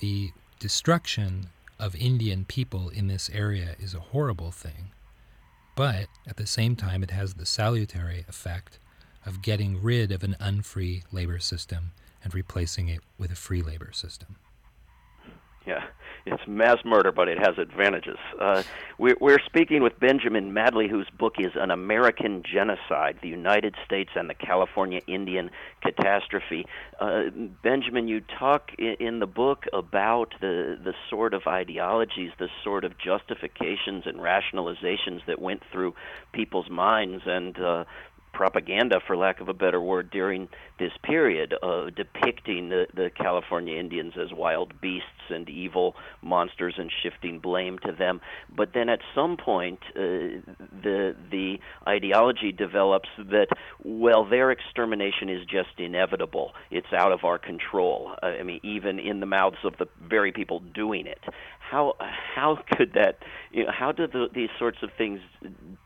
the 0.00 0.32
destruction 0.58 1.50
of 1.80 1.96
Indian 1.96 2.44
people 2.44 2.90
in 2.90 3.06
this 3.06 3.30
area 3.30 3.74
is 3.80 3.94
a 3.94 4.00
horrible 4.00 4.52
thing, 4.52 4.92
but 5.74 6.06
at 6.26 6.36
the 6.36 6.46
same 6.46 6.76
time, 6.76 7.02
it 7.02 7.10
has 7.10 7.34
the 7.34 7.46
salutary 7.46 8.24
effect 8.28 8.78
of 9.24 9.42
getting 9.42 9.82
rid 9.82 10.12
of 10.12 10.22
an 10.22 10.36
unfree 10.38 11.02
labor 11.10 11.38
system 11.38 11.92
and 12.22 12.34
replacing 12.34 12.88
it 12.88 13.00
with 13.18 13.32
a 13.32 13.36
free 13.36 13.62
labor 13.62 13.92
system. 13.92 14.36
It's 16.26 16.46
mass 16.46 16.78
murder, 16.84 17.12
but 17.12 17.28
it 17.28 17.38
has 17.38 17.58
advantages. 17.58 18.18
Uh, 18.40 18.62
we're, 18.98 19.16
we're 19.20 19.40
speaking 19.44 19.82
with 19.82 19.98
Benjamin 19.98 20.52
Madley, 20.52 20.88
whose 20.88 21.08
book 21.18 21.34
is 21.38 21.52
An 21.54 21.70
American 21.70 22.42
Genocide 22.42 23.18
The 23.22 23.28
United 23.28 23.74
States 23.84 24.10
and 24.14 24.28
the 24.28 24.34
California 24.34 25.00
Indian 25.06 25.50
Catastrophe. 25.82 26.66
Uh, 27.00 27.24
Benjamin, 27.62 28.08
you 28.08 28.20
talk 28.20 28.72
in, 28.78 28.96
in 29.00 29.18
the 29.20 29.26
book 29.26 29.64
about 29.72 30.34
the, 30.40 30.78
the 30.82 30.94
sort 31.08 31.34
of 31.34 31.46
ideologies, 31.46 32.32
the 32.38 32.48
sort 32.62 32.84
of 32.84 32.98
justifications 32.98 34.04
and 34.06 34.18
rationalizations 34.18 35.24
that 35.26 35.40
went 35.40 35.62
through 35.72 35.94
people's 36.32 36.68
minds, 36.70 37.22
and 37.26 37.58
uh, 37.58 37.84
propaganda, 38.32 39.00
for 39.06 39.16
lack 39.16 39.40
of 39.40 39.48
a 39.48 39.54
better 39.54 39.80
word, 39.80 40.10
during 40.10 40.48
this 40.78 40.92
period, 41.02 41.54
uh, 41.62 41.90
depicting 41.90 42.68
the, 42.68 42.86
the 42.94 43.10
California 43.10 43.78
Indians 43.78 44.14
as 44.20 44.32
wild 44.32 44.80
beasts 44.80 45.06
and 45.28 45.48
evil 45.48 45.94
monsters 46.22 46.74
and 46.78 46.90
shifting 47.02 47.38
blame 47.38 47.78
to 47.80 47.92
them. 47.92 48.20
But 48.54 48.70
then 48.74 48.88
at 48.88 49.00
some 49.14 49.36
point, 49.36 49.80
uh, 49.94 50.40
the 50.82 51.14
the 51.30 51.58
ideology 51.86 52.52
develops 52.52 53.08
that 53.18 53.48
well, 53.84 54.24
their 54.28 54.50
extermination 54.50 55.28
is 55.28 55.44
just 55.46 55.78
inevitable. 55.78 56.52
It's 56.70 56.92
out 56.92 57.12
of 57.12 57.24
our 57.24 57.38
control. 57.38 58.12
Uh, 58.22 58.26
I 58.26 58.42
mean, 58.42 58.60
even 58.62 58.98
in 58.98 59.20
the 59.20 59.26
mouths 59.26 59.58
of 59.64 59.74
the 59.78 59.86
very 60.02 60.32
people 60.32 60.60
doing 60.60 61.06
it. 61.06 61.20
How 61.70 61.94
how 62.34 62.58
could 62.72 62.94
that? 62.94 63.18
You 63.52 63.64
know, 63.64 63.70
how 63.70 63.92
did 63.92 64.12
the, 64.12 64.26
these 64.34 64.48
sorts 64.58 64.78
of 64.82 64.90
things 64.98 65.20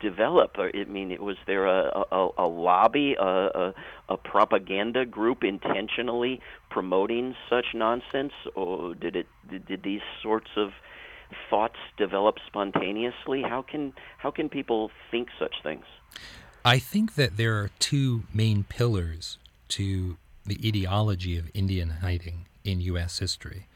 develop? 0.01 0.55
I 0.57 0.71
mean, 0.85 1.15
was 1.21 1.37
there 1.45 1.67
a, 1.67 2.05
a, 2.11 2.29
a 2.39 2.47
lobby, 2.47 3.15
a, 3.19 3.23
a, 3.23 3.73
a 4.09 4.17
propaganda 4.17 5.05
group 5.05 5.43
intentionally 5.43 6.41
promoting 6.71 7.35
such 7.49 7.67
nonsense, 7.75 8.33
or 8.55 8.95
did 8.95 9.15
it 9.15 9.27
did, 9.49 9.67
did 9.67 9.83
these 9.83 10.01
sorts 10.23 10.49
of 10.57 10.71
thoughts 11.51 11.77
develop 11.97 12.37
spontaneously? 12.47 13.43
How 13.43 13.61
can 13.61 13.93
how 14.17 14.31
can 14.31 14.49
people 14.49 14.89
think 15.11 15.29
such 15.37 15.55
things? 15.61 15.85
I 16.63 16.79
think 16.79 17.13
that 17.13 17.37
there 17.37 17.59
are 17.59 17.69
two 17.77 18.23
main 18.33 18.63
pillars 18.63 19.37
to 19.69 20.17
the 20.47 20.59
ideology 20.65 21.37
of 21.37 21.51
Indian 21.53 21.89
hating 22.01 22.45
in 22.63 22.81
U.S. 22.81 23.19
history. 23.19 23.67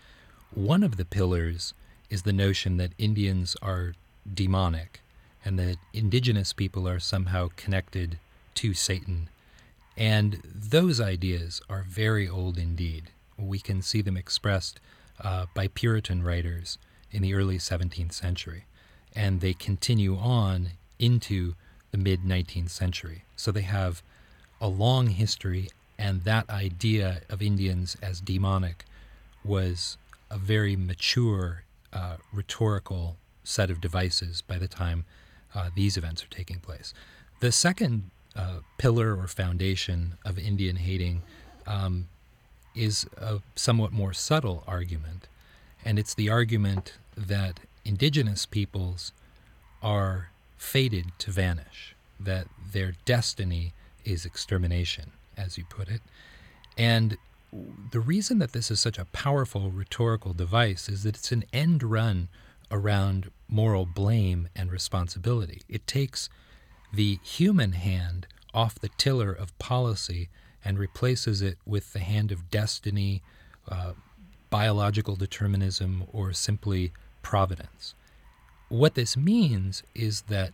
One 0.56 0.82
of 0.82 0.98
the 0.98 1.06
pillars 1.06 1.76
is 2.10 2.24
the 2.24 2.34
notion 2.34 2.78
that 2.78 2.94
Indians 2.98 3.56
are 3.62 3.94
demonic 4.32 5.02
and 5.46 5.58
that 5.58 5.78
indigenous 5.94 6.54
people 6.54 6.88
are 6.88 7.00
somehow 7.00 7.50
connected 7.56 8.20
to 8.56 8.74
Satan. 8.74 9.30
And 9.96 10.42
those 10.44 11.00
ideas 11.00 11.62
are 11.70 11.86
very 11.88 12.28
old 12.28 12.58
indeed. 12.58 13.12
We 13.38 13.60
can 13.60 13.82
see 13.82 14.02
them 14.02 14.18
expressed 14.18 14.80
uh, 15.22 15.46
by 15.54 15.68
Puritan 15.68 16.24
writers 16.24 16.78
in 17.12 17.22
the 17.22 17.34
early 17.34 17.58
17th 17.58 18.14
century, 18.14 18.66
and 19.16 19.42
they 19.42 19.54
continue 19.54 20.18
on 20.18 20.72
into 21.00 21.56
the 21.92 21.98
mid 21.98 22.24
19th 22.24 22.70
century. 22.70 23.24
So 23.36 23.52
they 23.52 23.62
have 23.62 24.04
a 24.62 24.68
long 24.68 25.08
history, 25.08 25.70
and 25.98 26.24
that 26.24 26.50
idea 26.50 27.22
of 27.30 27.42
Indians 27.42 27.98
as 28.02 28.22
demonic 28.22 28.86
was 29.44 29.98
a 30.30 30.38
very 30.38 30.76
mature 30.76 31.64
uh, 31.94 32.18
rhetorical 32.32 33.18
set 33.44 33.70
of 33.70 33.82
devices 33.82 34.42
by 34.42 34.58
the 34.58 34.68
time 34.68 35.06
uh, 35.56 35.70
these 35.76 35.98
events 35.98 36.24
are 36.24 36.28
taking 36.28 36.60
place. 36.60 36.94
The 37.40 37.52
second 37.52 38.12
uh, 38.36 38.60
pillar 38.78 39.16
or 39.18 39.28
foundation 39.28 40.18
of 40.24 40.38
Indian 40.38 40.76
hating 40.76 41.24
um, 41.66 42.08
is 42.76 43.08
a 43.18 43.40
somewhat 43.56 43.92
more 43.92 44.14
subtle 44.14 44.64
argument, 44.68 45.28
and 45.84 45.98
it's 45.98 46.14
the 46.14 46.30
argument 46.30 46.94
that 47.18 47.60
indigenous 47.84 48.46
peoples 48.46 49.12
are 49.82 50.30
fated 50.58 51.06
to 51.20 51.32
vanish, 51.32 51.96
that 52.20 52.48
their 52.72 52.94
destiny 53.06 53.74
is 54.06 54.26
extermination, 54.26 55.12
as 55.38 55.58
you 55.58 55.64
put 55.70 55.88
it. 55.88 56.02
And 56.78 57.18
the 57.92 58.00
reason 58.00 58.40
that 58.40 58.54
this 58.54 58.70
is 58.70 58.80
such 58.80 58.98
a 58.98 59.06
powerful 59.06 59.72
rhetorical 59.72 60.34
device 60.34 60.88
is 60.88 61.04
that 61.04 61.16
it's 61.16 61.32
an 61.32 61.46
end 61.52 61.84
run 61.84 62.28
around 62.72 63.32
moral 63.48 63.86
blame 63.86 64.50
and 64.56 64.72
responsibility. 64.72 65.62
It 65.68 65.88
takes 65.88 66.30
the 66.94 67.20
human 67.24 67.74
hand 67.74 68.28
off 68.54 68.76
the 68.76 68.90
tiller 68.90 69.32
of 69.32 69.58
policy 69.60 70.30
and 70.64 70.78
replaces 70.78 71.42
it 71.42 71.58
with 71.66 71.94
the 71.94 72.00
hand 72.00 72.32
of 72.32 72.52
destiny, 72.52 73.22
uh, 73.68 73.94
biological 74.50 75.16
determinism, 75.16 76.04
or 76.12 76.34
simply 76.34 76.92
providence. 77.22 77.94
What 78.68 78.96
this 78.96 79.16
means 79.18 79.84
is 79.96 80.22
that 80.24 80.54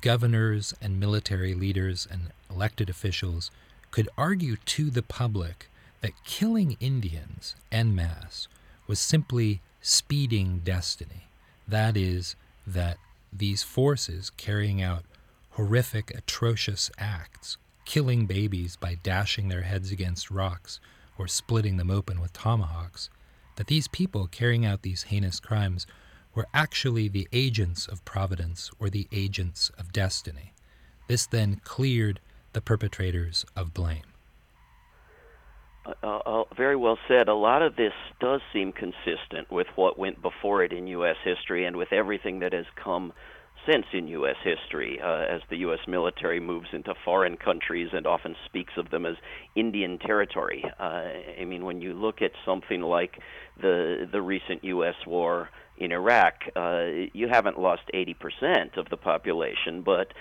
governors 0.00 0.74
and 0.82 1.00
military 1.00 1.54
leaders 1.54 2.06
and 2.10 2.32
elected 2.50 2.90
officials 2.90 3.50
could 3.90 4.08
argue 4.18 4.56
to 4.56 4.90
the 4.90 5.02
public 5.02 5.68
that 6.06 6.22
killing 6.22 6.76
Indians 6.78 7.56
en 7.72 7.92
masse 7.92 8.46
was 8.86 9.00
simply 9.00 9.60
speeding 9.80 10.60
destiny. 10.62 11.24
That 11.66 11.96
is, 11.96 12.36
that 12.64 12.98
these 13.32 13.64
forces 13.64 14.30
carrying 14.36 14.80
out 14.80 15.02
horrific, 15.50 16.12
atrocious 16.12 16.92
acts, 16.96 17.56
killing 17.84 18.26
babies 18.26 18.76
by 18.76 18.98
dashing 19.02 19.48
their 19.48 19.62
heads 19.62 19.90
against 19.90 20.30
rocks 20.30 20.78
or 21.18 21.26
splitting 21.26 21.76
them 21.76 21.90
open 21.90 22.20
with 22.20 22.32
tomahawks, 22.32 23.10
that 23.56 23.66
these 23.66 23.88
people 23.88 24.28
carrying 24.28 24.64
out 24.64 24.82
these 24.82 25.04
heinous 25.04 25.40
crimes 25.40 25.88
were 26.36 26.46
actually 26.54 27.08
the 27.08 27.26
agents 27.32 27.88
of 27.88 28.04
providence 28.04 28.70
or 28.78 28.88
the 28.88 29.08
agents 29.10 29.72
of 29.76 29.92
destiny. 29.92 30.52
This 31.08 31.26
then 31.26 31.60
cleared 31.64 32.20
the 32.52 32.60
perpetrators 32.60 33.44
of 33.56 33.74
blame. 33.74 34.04
Uh, 36.02 36.18
uh, 36.26 36.44
very 36.56 36.76
well 36.76 36.98
said. 37.06 37.28
A 37.28 37.34
lot 37.34 37.62
of 37.62 37.76
this 37.76 37.92
does 38.20 38.40
seem 38.52 38.72
consistent 38.72 39.50
with 39.50 39.68
what 39.76 39.98
went 39.98 40.20
before 40.20 40.64
it 40.64 40.72
in 40.72 40.86
U.S. 40.88 41.16
history 41.24 41.64
and 41.64 41.76
with 41.76 41.92
everything 41.92 42.40
that 42.40 42.52
has 42.52 42.66
come 42.82 43.12
since 43.66 43.86
in 43.92 44.08
U.S. 44.08 44.36
history, 44.44 45.00
uh, 45.02 45.24
as 45.28 45.40
the 45.50 45.58
U.S. 45.58 45.80
military 45.88 46.40
moves 46.40 46.68
into 46.72 46.94
foreign 47.04 47.36
countries 47.36 47.90
and 47.92 48.06
often 48.06 48.36
speaks 48.46 48.72
of 48.76 48.90
them 48.90 49.04
as 49.06 49.16
Indian 49.54 49.98
territory. 49.98 50.64
Uh, 50.78 51.02
I 51.40 51.44
mean, 51.44 51.64
when 51.64 51.80
you 51.80 51.92
look 51.92 52.22
at 52.22 52.32
something 52.44 52.80
like 52.80 53.18
the 53.60 54.08
the 54.10 54.22
recent 54.22 54.62
U.S. 54.64 54.94
war 55.06 55.50
in 55.78 55.92
Iraq, 55.92 56.34
uh, 56.54 56.86
you 57.12 57.28
haven't 57.28 57.58
lost 57.58 57.82
80% 57.92 58.76
of 58.76 58.88
the 58.88 58.96
population, 58.96 59.82
but 59.82 60.12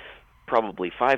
probably 0.47 0.91
5% 0.91 1.17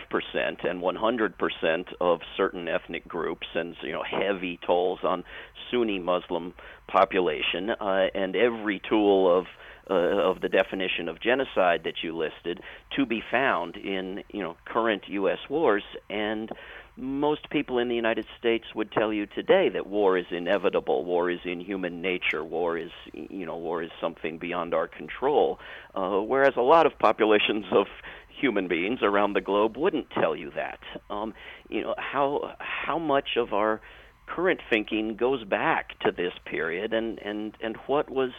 and 0.69 0.81
100% 0.81 1.85
of 1.99 2.19
certain 2.35 2.67
ethnic 2.67 3.07
groups 3.07 3.47
and 3.55 3.75
you 3.81 3.91
know 3.91 4.03
heavy 4.03 4.59
tolls 4.65 4.99
on 5.03 5.23
Sunni 5.69 5.99
Muslim 5.99 6.53
population 6.87 7.71
uh, 7.71 8.07
and 8.15 8.35
every 8.35 8.81
tool 8.87 9.37
of 9.37 9.45
uh, 9.89 9.93
of 9.93 10.41
the 10.41 10.49
definition 10.49 11.07
of 11.07 11.21
genocide 11.21 11.81
that 11.83 12.03
you 12.03 12.15
listed 12.15 12.61
to 12.95 13.05
be 13.05 13.21
found 13.31 13.75
in 13.75 14.23
you 14.31 14.41
know 14.41 14.55
current 14.65 15.03
US 15.07 15.39
wars 15.49 15.83
and 16.09 16.51
most 16.97 17.49
people 17.51 17.77
in 17.77 17.89
the 17.89 17.95
United 17.95 18.25
States 18.39 18.65
would 18.73 18.91
tell 18.91 19.13
you 19.13 19.27
today 19.27 19.69
that 19.69 19.85
war 19.85 20.17
is 20.17 20.25
inevitable, 20.31 21.05
war 21.05 21.29
is 21.29 21.39
in 21.45 21.61
human 21.61 22.01
nature, 22.01 22.43
war 22.43 22.77
is 22.77 22.89
you 23.13 23.45
know 23.45 23.55
war 23.55 23.83
is 23.83 23.91
something 24.01 24.39
beyond 24.39 24.73
our 24.73 24.87
control. 24.87 25.59
Uh, 25.93 26.19
whereas 26.19 26.53
a 26.57 26.61
lot 26.61 26.85
of 26.85 26.97
populations 26.97 27.65
of 27.71 27.85
human 28.29 28.67
beings 28.67 28.99
around 29.01 29.33
the 29.33 29.41
globe 29.41 29.77
wouldn't 29.77 30.09
tell 30.09 30.35
you 30.35 30.51
that. 30.55 30.79
Um, 31.09 31.33
you 31.69 31.81
know 31.81 31.95
how 31.97 32.55
how 32.59 32.97
much 32.97 33.37
of 33.37 33.53
our 33.53 33.79
current 34.25 34.59
thinking 34.69 35.15
goes 35.15 35.43
back 35.43 35.97
to 35.99 36.11
this 36.11 36.33
period, 36.45 36.93
and 36.93 37.19
and 37.19 37.55
and 37.61 37.77
what 37.85 38.09
was 38.09 38.31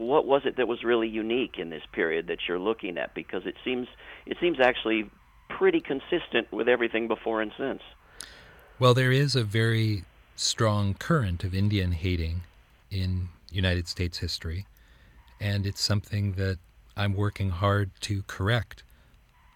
what 0.00 0.26
was 0.26 0.42
it 0.46 0.56
that 0.56 0.66
was 0.66 0.82
really 0.82 1.08
unique 1.08 1.58
in 1.58 1.68
this 1.68 1.82
period 1.92 2.26
that 2.28 2.38
you're 2.48 2.58
looking 2.58 2.96
at? 2.96 3.14
Because 3.14 3.44
it 3.44 3.54
seems 3.62 3.86
it 4.24 4.38
seems 4.40 4.58
actually 4.58 5.10
pretty 5.48 5.80
consistent 5.80 6.50
with 6.50 6.68
everything 6.68 7.06
before 7.06 7.42
and 7.42 7.52
since. 7.58 7.82
Well, 8.78 8.94
there 8.94 9.12
is 9.12 9.36
a 9.36 9.44
very 9.44 10.04
strong 10.36 10.94
current 10.94 11.44
of 11.44 11.54
Indian 11.54 11.92
hating 11.92 12.42
in 12.90 13.28
United 13.52 13.88
States 13.88 14.18
history, 14.18 14.66
and 15.38 15.66
it's 15.66 15.82
something 15.82 16.32
that 16.32 16.58
I'm 16.96 17.14
working 17.14 17.50
hard 17.50 17.90
to 18.00 18.22
correct, 18.26 18.82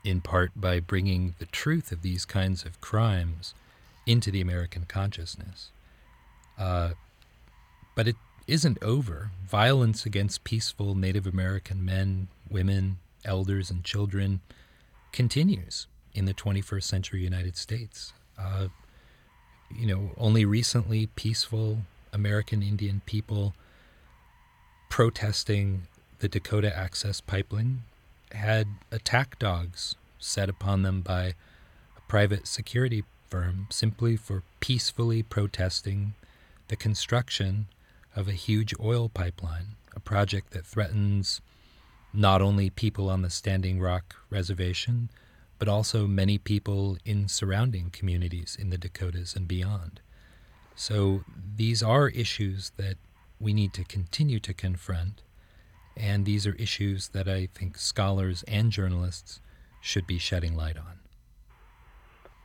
in 0.05 0.21
part 0.21 0.53
by 0.55 0.79
bringing 0.79 1.35
the 1.39 1.47
truth 1.47 1.91
of 1.91 2.03
these 2.03 2.27
kinds 2.27 2.67
of 2.67 2.83
crimes 2.83 3.55
into 4.05 4.31
the 4.31 4.43
American 4.43 4.85
consciousness. 4.85 5.71
Uh, 6.59 6.91
but 7.95 8.07
it 8.07 8.17
isn't 8.47 8.83
over. 8.83 9.31
Violence 9.47 10.05
against 10.05 10.45
peaceful 10.45 10.95
Native 10.95 11.27
American 11.27 11.85
men, 11.85 12.29
women, 12.51 12.99
elders, 13.25 13.71
and 13.71 13.85
children 13.85 14.41
continues 15.13 15.87
in 16.15 16.25
the 16.25 16.35
21st 16.35 16.83
century 16.83 17.23
United 17.23 17.57
States. 17.57 18.13
Uh, 18.39 18.69
you 19.75 19.87
know, 19.87 20.11
only 20.17 20.45
recently, 20.45 21.07
peaceful 21.07 21.79
American 22.13 22.63
Indian 22.63 23.03
people 23.07 23.55
protesting 24.89 25.83
the 26.21 26.29
Dakota 26.29 26.75
Access 26.77 27.21
Pipeline 27.21 27.83
had 28.33 28.69
attack 28.91 29.39
dogs 29.39 29.97
set 30.19 30.49
upon 30.49 30.83
them 30.83 31.01
by 31.01 31.35
a 31.97 32.01
private 32.09 32.47
security 32.47 33.05
firm 33.29 33.67
simply 33.71 34.17
for 34.17 34.43
peacefully 34.61 35.23
protesting 35.23 36.15
the 36.69 36.77
construction 36.77 37.67
of 38.14 38.29
a 38.29 38.33
huge 38.33 38.74
oil 38.81 39.09
pipeline, 39.09 39.77
a 39.94 40.00
project 40.00 40.53
that 40.53 40.66
threatens 40.66 41.40
not 42.12 42.40
only 42.40 42.70
people 42.70 43.11
on 43.11 43.22
the 43.22 43.31
Standing 43.31 43.81
Rock 43.81 44.14
Reservation, 44.31 45.11
but 45.59 45.68
also 45.68 46.07
many 46.07 46.38
people 46.38 46.96
in 47.05 47.29
surrounding 47.29 47.90
communities 47.90 48.57
in 48.59 48.70
the 48.70 48.79
Dakotas 48.79 49.35
and 49.35 49.48
beyond. 49.48 50.00
So 50.74 51.24
these 51.57 51.83
are 51.83 52.09
issues 52.09 52.72
that 52.77 52.96
we 53.40 53.53
need 53.53 53.72
to 53.74 53.85
continue 53.85 54.40
to 54.40 54.55
confront, 54.55 55.22
and 55.96 56.24
these 56.24 56.46
are 56.46 56.55
issues 56.55 57.09
that 57.09 57.29
I 57.29 57.48
think 57.55 57.79
scholars 57.79 58.44
and 58.48 58.70
journalists 58.70 59.40
should 59.81 60.07
be 60.07 60.18
shedding 60.18 60.57
light 60.57 60.77
on. 60.77 61.00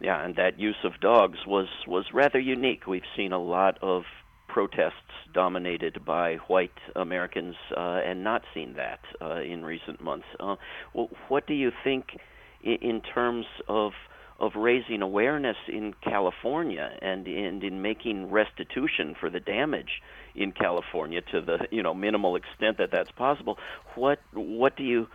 Yeah, 0.01 0.23
and 0.23 0.36
that 0.36 0.60
use 0.60 0.77
of 0.84 0.99
dogs 1.01 1.39
was 1.45 1.67
was 1.86 2.05
rather 2.13 2.39
unique. 2.39 2.88
We've 2.88 3.01
seen 3.17 3.34
a 3.34 3.39
lot 3.39 3.77
of 3.82 4.03
protests 4.50 5.14
dominated 5.34 6.04
by 6.04 6.36
white 6.48 6.78
Americans, 6.96 7.56
uh, 7.78 8.02
and 8.04 8.24
not 8.24 8.42
seen 8.54 8.74
that 8.74 9.00
uh, 9.22 9.42
in 9.42 9.64
recent 9.64 10.02
months. 10.02 10.26
Uh, 10.40 10.56
well, 10.94 11.10
what 11.30 11.48
do 11.48 11.54
you 11.54 11.72
think 11.84 12.18
in, 12.64 12.78
in 12.82 13.02
terms 13.02 13.46
of 13.68 13.94
of 14.40 14.56
raising 14.56 15.02
awareness 15.02 15.58
in 15.68 15.94
California 16.02 16.98
and 17.02 17.28
and 17.28 17.64
in 17.64 17.82
making 17.82 18.32
restitution 18.32 19.16
for 19.20 19.30
the 19.30 19.40
damage 19.40 20.02
in 20.34 20.52
California 20.52 21.22
to 21.22 21.42
the 21.42 21.68
you 21.72 21.84
know 21.84 21.94
minimal 21.94 22.36
extent 22.36 22.78
that 22.78 22.90
that's 22.92 23.12
possible? 23.12 23.58
What 23.96 24.20
what 24.34 24.76
do 24.78 24.84
you 24.84 25.08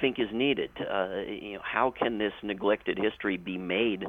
think 0.00 0.18
is 0.18 0.28
needed? 0.32 0.70
Uh, 0.78 1.22
you 1.28 1.54
know, 1.54 1.60
how 1.62 1.90
can 1.90 2.18
this 2.18 2.32
neglected 2.42 2.98
history 2.98 3.36
be 3.36 3.58
made 3.58 4.06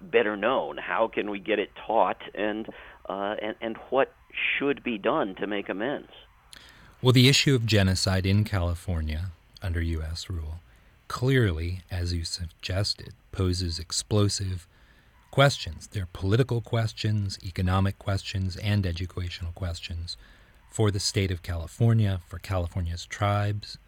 better 0.00 0.36
known? 0.36 0.76
How 0.76 1.08
can 1.08 1.30
we 1.30 1.38
get 1.38 1.58
it 1.58 1.70
taught, 1.86 2.20
and 2.34 2.68
uh, 3.08 3.36
and 3.40 3.54
and 3.60 3.76
what 3.90 4.12
should 4.58 4.82
be 4.82 4.98
done 4.98 5.34
to 5.36 5.46
make 5.46 5.68
amends? 5.68 6.10
Well, 7.00 7.12
the 7.12 7.28
issue 7.28 7.54
of 7.54 7.66
genocide 7.66 8.26
in 8.26 8.44
California 8.44 9.30
under 9.62 9.80
U.S. 9.80 10.28
rule 10.28 10.60
clearly, 11.08 11.80
as 11.90 12.12
you 12.12 12.24
suggested, 12.24 13.14
poses 13.32 13.78
explosive 13.78 14.68
questions. 15.30 15.88
They're 15.88 16.08
political 16.12 16.60
questions, 16.60 17.38
economic 17.44 17.98
questions, 17.98 18.56
and 18.56 18.86
educational 18.86 19.52
questions 19.52 20.16
for 20.70 20.90
the 20.90 21.00
state 21.00 21.30
of 21.30 21.42
California, 21.42 22.20
for 22.26 22.38
California's 22.38 23.06
tribes, 23.06 23.78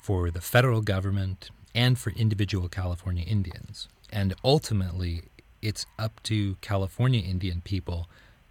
for 0.00 0.30
the 0.30 0.40
federal 0.40 0.80
government, 0.80 1.50
and 1.74 1.98
for 1.98 2.10
individual 2.10 2.68
California 2.68 3.24
Indians. 3.24 3.88
And 4.10 4.34
ultimately, 4.42 5.24
it's 5.60 5.86
up 5.98 6.22
to 6.24 6.56
California 6.60 7.20
Indian 7.20 7.60
people, 7.60 8.08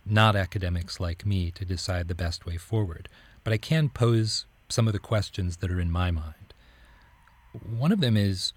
not 0.10 0.36
academics 0.36 1.00
like 1.00 1.26
me, 1.26 1.52
to 1.52 1.66
decide 1.66 2.08
the 2.08 2.16
best 2.16 2.46
way 2.46 2.58
forward. 2.58 3.10
But 3.44 3.54
I 3.54 3.58
can 3.58 3.90
pose 3.90 4.46
some 4.70 4.88
of 4.88 4.94
the 4.94 5.00
questions 5.00 5.58
that 5.58 5.72
are 5.72 5.80
in 5.80 5.92
my 5.92 6.12
mind. 6.12 6.54
One 7.64 7.92
of 7.92 8.02
them 8.02 8.18
is 8.18 8.54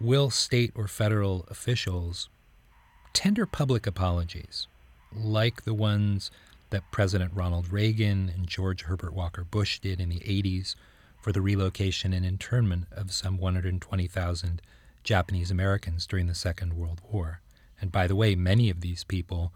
Will 0.00 0.30
state 0.30 0.70
or 0.76 0.86
federal 0.86 1.44
officials 1.50 2.28
tender 3.12 3.46
public 3.46 3.84
apologies, 3.84 4.68
like 5.12 5.64
the 5.64 5.74
ones 5.74 6.30
that 6.70 6.90
President 6.92 7.32
Ronald 7.34 7.72
Reagan 7.72 8.30
and 8.32 8.46
George 8.46 8.82
Herbert 8.82 9.12
Walker 9.12 9.42
Bush 9.42 9.80
did 9.80 10.00
in 10.00 10.08
the 10.08 10.20
80s 10.20 10.76
for 11.20 11.32
the 11.32 11.40
relocation 11.40 12.12
and 12.12 12.24
internment 12.24 12.86
of 12.92 13.12
some 13.12 13.38
120,000 13.38 14.62
Japanese 15.02 15.50
Americans 15.50 16.06
during 16.06 16.28
the 16.28 16.34
Second 16.34 16.74
World 16.74 17.00
War? 17.10 17.40
And 17.80 17.90
by 17.90 18.06
the 18.06 18.16
way, 18.16 18.36
many 18.36 18.70
of 18.70 18.82
these 18.82 19.02
people 19.02 19.52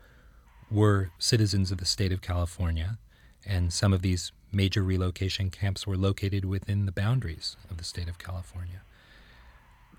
were 0.73 1.11
citizens 1.19 1.71
of 1.71 1.79
the 1.79 1.85
state 1.85 2.13
of 2.13 2.23
California, 2.23 2.99
and 3.45 3.73
some 3.73 3.93
of 3.93 4.03
these 4.03 4.33
major 4.53 4.83
relocation 4.83 5.51
camps 5.51 5.87
were 5.87 5.97
located 5.97 6.45
within 6.45 6.87
the 6.87 6.93
boundaries 6.93 7.57
of 7.71 7.77
the 7.77 7.85
state 7.85 8.09
of 8.09 8.19
California. 8.19 8.83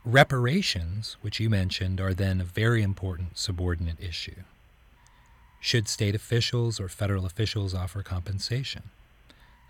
Reparations, 0.05 1.17
which 1.21 1.39
you 1.39 1.49
mentioned, 1.49 2.01
are 2.01 2.13
then 2.13 2.41
a 2.41 2.45
very 2.45 2.81
important 2.81 3.37
subordinate 3.37 3.99
issue. 4.01 4.43
Should 5.59 5.87
state 5.87 6.13
officials 6.13 6.79
or 6.79 6.89
federal 6.89 7.25
officials 7.25 7.73
offer 7.73 8.03
compensation? 8.03 8.83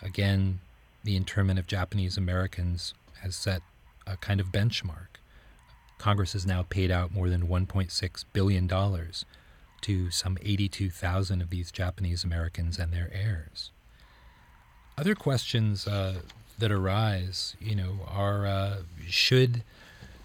Again, 0.01 0.59
the 1.03 1.15
internment 1.15 1.59
of 1.59 1.67
Japanese 1.67 2.17
Americans 2.17 2.93
has 3.21 3.35
set 3.35 3.61
a 4.07 4.17
kind 4.17 4.39
of 4.39 4.47
benchmark. 4.47 5.19
Congress 5.97 6.33
has 6.33 6.45
now 6.45 6.63
paid 6.63 6.89
out 6.91 7.13
more 7.13 7.29
than 7.29 7.47
$1.6 7.47 8.25
billion 8.33 8.67
to 9.83 10.11
some 10.11 10.37
82,000 10.41 11.41
of 11.41 11.49
these 11.49 11.71
Japanese 11.71 12.23
Americans 12.23 12.79
and 12.79 12.91
their 12.91 13.09
heirs. 13.13 13.71
Other 14.97 15.15
questions 15.15 15.87
uh, 15.87 16.21
that 16.59 16.71
arise, 16.71 17.55
you 17.59 17.75
know, 17.75 17.99
are 18.07 18.45
uh, 18.45 18.77
should 19.07 19.63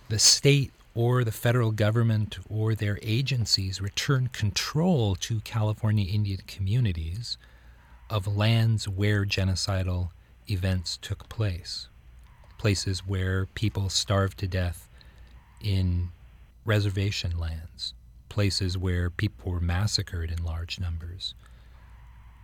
the 0.08 0.18
state 0.18 0.72
or 0.94 1.22
the 1.22 1.32
federal 1.32 1.70
government 1.70 2.38
or 2.48 2.74
their 2.74 2.98
agencies 3.02 3.80
return 3.80 4.28
control 4.32 5.14
to 5.14 5.40
California 5.40 6.12
Indian 6.12 6.40
communities 6.46 7.38
of 8.10 8.26
lands 8.26 8.88
where 8.88 9.24
genocidal 9.24 10.10
events 10.50 10.96
took 11.00 11.28
place, 11.28 11.88
places 12.58 13.06
where 13.06 13.46
people 13.54 13.88
starved 13.88 14.38
to 14.38 14.48
death 14.48 14.88
in 15.60 16.08
reservation 16.64 17.38
lands, 17.38 17.94
places 18.28 18.76
where 18.76 19.10
people 19.10 19.52
were 19.52 19.60
massacred 19.60 20.30
in 20.30 20.44
large 20.44 20.78
numbers. 20.80 21.34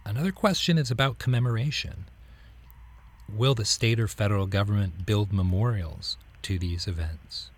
Another 0.05 0.33
question 0.33 0.79
is 0.79 0.90
about 0.90 1.18
commemoration. 1.18 2.07
Will 3.33 3.55
the 3.55 3.64
state 3.64 3.99
or 3.99 4.09
federal 4.09 4.47
government 4.47 5.07
build 5.07 5.33
memorials 5.33 6.18
to 6.42 6.59
these 6.59 6.87
events? 6.87 7.51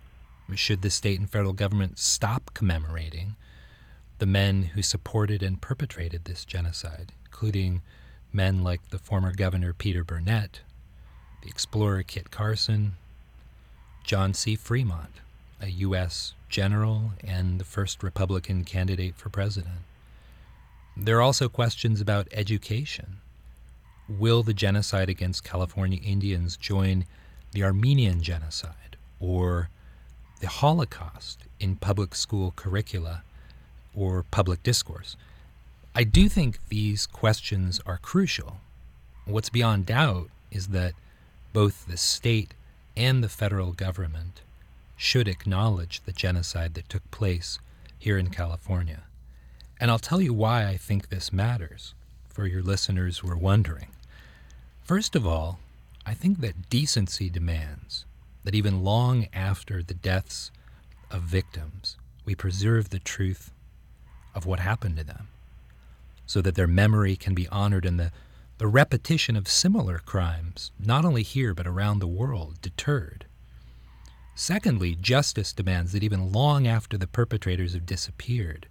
Should 0.55 0.81
the 0.81 0.89
state 0.89 1.19
and 1.19 1.29
federal 1.29 1.53
government 1.53 1.99
stop 1.99 2.51
commemorating 2.53 3.35
the 4.19 4.25
men 4.25 4.63
who 4.63 4.81
supported 4.81 5.43
and 5.43 5.61
perpetrated 5.61 6.25
this 6.25 6.45
genocide, 6.45 7.11
including 7.25 7.81
men 8.31 8.63
like 8.63 8.89
the 8.89 8.97
former 8.97 9.33
governor 9.33 9.73
Peter 9.73 10.03
Burnett, 10.03 10.61
the 11.41 11.49
explorer 11.49 12.01
Kit 12.03 12.31
Carson, 12.31 12.93
John 14.03 14.33
C. 14.33 14.55
Fremont, 14.55 15.19
a 15.61 15.67
U.S. 15.67 16.33
general 16.49 17.11
and 17.23 17.59
the 17.59 17.65
first 17.65 18.03
Republican 18.03 18.63
candidate 18.63 19.15
for 19.15 19.29
president. 19.29 19.81
There 20.95 21.17
are 21.17 21.21
also 21.21 21.49
questions 21.49 22.01
about 22.01 22.27
education. 22.31 23.17
Will 24.09 24.43
the 24.43 24.53
genocide 24.53 25.09
against 25.09 25.43
California 25.43 25.99
Indians 26.03 26.57
join 26.57 27.05
the 27.51 27.63
Armenian 27.63 28.21
genocide 28.21 28.97
or 29.19 29.69
the 30.39 30.47
Holocaust 30.47 31.39
in 31.59 31.75
public 31.75 32.13
school 32.13 32.53
curricula 32.55 33.23
or 33.95 34.23
public 34.29 34.61
discourse. 34.61 35.17
I 35.95 36.03
do 36.03 36.29
think 36.29 36.59
these 36.69 37.07
questions 37.07 37.81
are 37.85 37.97
crucial. 37.97 38.57
What's 39.25 39.49
beyond 39.49 39.87
doubt 39.87 40.29
is 40.51 40.67
that 40.67 40.93
both 41.53 41.87
the 41.87 41.97
state 41.97 42.53
and 42.95 43.23
the 43.23 43.29
federal 43.29 43.71
government 43.71 44.41
should 44.97 45.27
acknowledge 45.27 46.01
the 46.01 46.11
genocide 46.11 46.73
that 46.73 46.89
took 46.89 47.09
place 47.11 47.59
here 47.97 48.17
in 48.17 48.29
California. 48.29 49.03
And 49.79 49.91
I'll 49.91 49.99
tell 49.99 50.19
you 50.19 50.33
why 50.33 50.65
I 50.67 50.75
think 50.75 51.07
this 51.09 51.31
matters 51.31 51.93
for 52.27 52.47
your 52.47 52.63
listeners 52.63 53.19
who 53.19 53.29
are 53.29 53.37
wondering. 53.37 53.87
First 54.83 55.15
of 55.15 55.25
all, 55.25 55.59
I 56.05 56.13
think 56.13 56.41
that 56.41 56.69
decency 56.69 57.29
demands 57.29 58.05
that 58.43 58.55
even 58.55 58.83
long 58.83 59.27
after 59.33 59.83
the 59.83 59.93
deaths 59.93 60.51
of 61.11 61.21
victims, 61.21 61.95
we 62.25 62.33
preserve 62.33 62.89
the 62.89 62.99
truth 62.99 63.51
of 64.33 64.45
what 64.45 64.59
happened 64.59 64.97
to 64.97 65.03
them 65.03 65.27
so 66.25 66.41
that 66.41 66.55
their 66.55 66.67
memory 66.67 67.15
can 67.15 67.33
be 67.33 67.47
honored 67.49 67.85
and 67.85 67.99
the, 67.99 68.11
the 68.57 68.67
repetition 68.67 69.35
of 69.35 69.47
similar 69.47 69.99
crimes, 69.99 70.71
not 70.79 71.05
only 71.05 71.23
here 71.23 71.53
but 71.53 71.67
around 71.67 71.99
the 71.99 72.07
world, 72.07 72.61
deterred. 72.61 73.25
Secondly, 74.39 74.93
justice 74.93 75.51
demands 75.51 75.93
that 75.93 76.03
even 76.03 76.31
long 76.31 76.67
after 76.67 76.95
the 76.95 77.07
perpetrators 77.07 77.73
have 77.73 77.87
disappeared, 77.87 78.67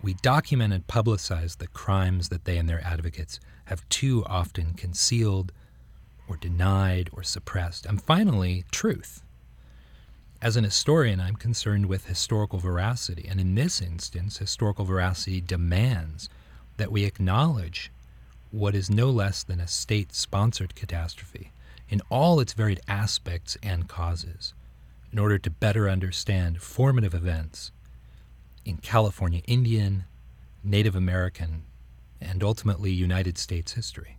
we 0.00 0.14
document 0.14 0.72
and 0.72 0.86
publicize 0.86 1.58
the 1.58 1.66
crimes 1.66 2.28
that 2.28 2.44
they 2.44 2.56
and 2.56 2.68
their 2.68 2.80
advocates 2.86 3.40
have 3.64 3.86
too 3.88 4.24
often 4.26 4.74
concealed 4.74 5.50
or 6.28 6.36
denied 6.36 7.10
or 7.12 7.24
suppressed. 7.24 7.84
And 7.84 8.00
finally, 8.00 8.64
truth. 8.70 9.24
As 10.40 10.56
an 10.56 10.62
historian, 10.62 11.18
I'm 11.18 11.34
concerned 11.34 11.86
with 11.86 12.06
historical 12.06 12.60
veracity, 12.60 13.26
and 13.28 13.40
in 13.40 13.56
this 13.56 13.82
instance, 13.82 14.38
historical 14.38 14.84
veracity 14.84 15.40
demands 15.40 16.28
that 16.76 16.92
we 16.92 17.04
acknowledge 17.04 17.90
what 18.52 18.76
is 18.76 18.88
no 18.88 19.10
less 19.10 19.42
than 19.42 19.58
a 19.58 19.66
state 19.66 20.14
sponsored 20.14 20.76
catastrophe 20.76 21.50
in 21.88 22.00
all 22.08 22.38
its 22.38 22.52
varied 22.52 22.80
aspects 22.86 23.58
and 23.64 23.88
causes 23.88 24.54
in 25.12 25.18
order 25.18 25.38
to 25.38 25.50
better 25.50 25.88
understand 25.88 26.62
formative 26.62 27.14
events 27.14 27.72
in 28.64 28.76
California 28.78 29.42
Indian, 29.46 30.04
Native 30.62 30.94
American, 30.94 31.64
and 32.20 32.42
ultimately 32.42 32.90
United 32.90 33.38
States 33.38 33.72
history. 33.72 34.16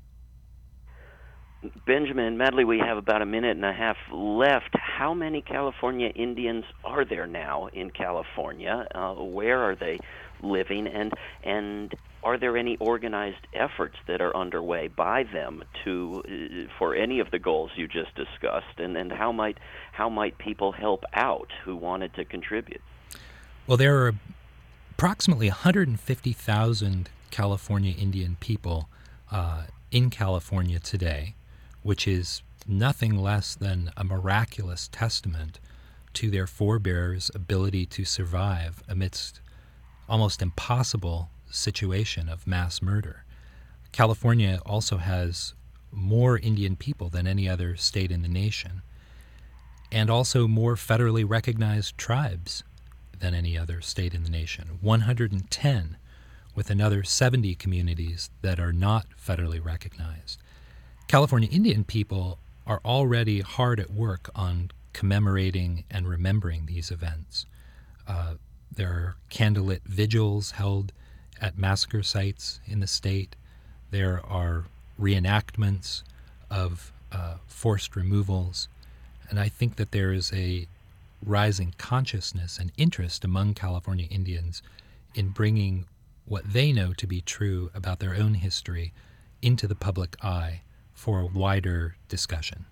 Benjamin 1.85 2.37
Madley, 2.37 2.65
we 2.65 2.79
have 2.79 2.97
about 2.97 3.21
a 3.21 3.25
minute 3.25 3.55
and 3.55 3.65
a 3.65 3.73
half 3.73 3.97
left. 4.11 4.69
How 4.73 5.13
many 5.13 5.43
California 5.43 6.07
Indians 6.09 6.65
are 6.83 7.05
there 7.05 7.27
now 7.27 7.67
in 7.71 7.91
California? 7.91 8.87
Uh, 8.95 9.13
where 9.13 9.59
are 9.59 9.75
they 9.75 9.99
living, 10.41 10.87
and 10.87 11.13
and 11.43 11.93
are 12.23 12.37
there 12.37 12.57
any 12.57 12.77
organized 12.77 13.47
efforts 13.53 13.95
that 14.07 14.21
are 14.21 14.35
underway 14.35 14.87
by 14.87 15.23
them 15.23 15.63
to 15.83 16.23
uh, 16.25 16.71
for 16.77 16.95
any 16.95 17.19
of 17.19 17.31
the 17.31 17.39
goals 17.39 17.71
you 17.75 17.87
just 17.87 18.13
discussed, 18.15 18.79
and 18.79 18.95
and 18.97 19.11
how 19.11 19.31
might 19.31 19.57
how 19.91 20.09
might 20.09 20.37
people 20.37 20.71
help 20.71 21.03
out 21.13 21.49
who 21.63 21.75
wanted 21.75 22.13
to 22.15 22.25
contribute? 22.25 22.81
Well, 23.67 23.77
there 23.77 23.97
are 23.97 24.13
approximately 24.91 25.47
150,000 25.47 27.09
California 27.31 27.93
Indian 27.97 28.37
people 28.39 28.89
uh, 29.31 29.63
in 29.91 30.09
California 30.09 30.79
today 30.79 31.35
which 31.83 32.07
is 32.07 32.41
nothing 32.67 33.17
less 33.17 33.55
than 33.55 33.91
a 33.97 34.03
miraculous 34.03 34.87
testament 34.91 35.59
to 36.13 36.29
their 36.29 36.47
forebears' 36.47 37.31
ability 37.33 37.85
to 37.85 38.05
survive 38.05 38.83
amidst 38.87 39.39
almost 40.07 40.41
impossible 40.41 41.29
situation 41.51 42.29
of 42.29 42.47
mass 42.47 42.81
murder. 42.81 43.25
California 43.91 44.59
also 44.65 44.97
has 44.97 45.53
more 45.91 46.37
Indian 46.37 46.75
people 46.75 47.09
than 47.09 47.27
any 47.27 47.49
other 47.49 47.75
state 47.75 48.11
in 48.11 48.21
the 48.21 48.27
nation, 48.27 48.81
and 49.91 50.09
also 50.09 50.47
more 50.47 50.75
federally 50.75 51.27
recognized 51.27 51.97
tribes 51.97 52.63
than 53.19 53.33
any 53.33 53.57
other 53.57 53.81
state 53.81 54.13
in 54.13 54.23
the 54.23 54.29
nation 54.29 54.79
110, 54.81 55.97
with 56.55 56.69
another 56.69 57.03
70 57.03 57.55
communities 57.55 58.29
that 58.41 58.59
are 58.59 58.73
not 58.73 59.05
federally 59.17 59.63
recognized. 59.63 60.41
California 61.07 61.49
Indian 61.51 61.83
people 61.83 62.39
are 62.65 62.81
already 62.85 63.41
hard 63.41 63.79
at 63.79 63.89
work 63.91 64.29
on 64.35 64.71
commemorating 64.93 65.83
and 65.89 66.07
remembering 66.07 66.65
these 66.65 66.91
events. 66.91 67.45
Uh, 68.07 68.35
there 68.73 68.89
are 68.89 69.15
candlelit 69.29 69.81
vigils 69.85 70.51
held 70.51 70.93
at 71.41 71.57
massacre 71.57 72.03
sites 72.03 72.59
in 72.65 72.79
the 72.79 72.87
state. 72.87 73.35
There 73.89 74.21
are 74.25 74.65
reenactments 74.99 76.03
of 76.49 76.93
uh, 77.11 77.35
forced 77.47 77.95
removals. 77.95 78.67
And 79.29 79.39
I 79.39 79.49
think 79.49 79.75
that 79.77 79.91
there 79.91 80.13
is 80.13 80.31
a 80.33 80.67
rising 81.25 81.73
consciousness 81.77 82.57
and 82.57 82.71
interest 82.77 83.25
among 83.25 83.53
California 83.53 84.07
Indians 84.09 84.61
in 85.15 85.29
bringing 85.29 85.85
what 86.25 86.53
they 86.53 86.71
know 86.71 86.93
to 86.93 87.07
be 87.07 87.21
true 87.21 87.71
about 87.73 87.99
their 87.99 88.15
own 88.15 88.35
history 88.35 88.93
into 89.41 89.67
the 89.67 89.75
public 89.75 90.15
eye 90.23 90.61
for 90.93 91.19
a 91.19 91.25
wider 91.25 91.95
discussion? 92.07 92.65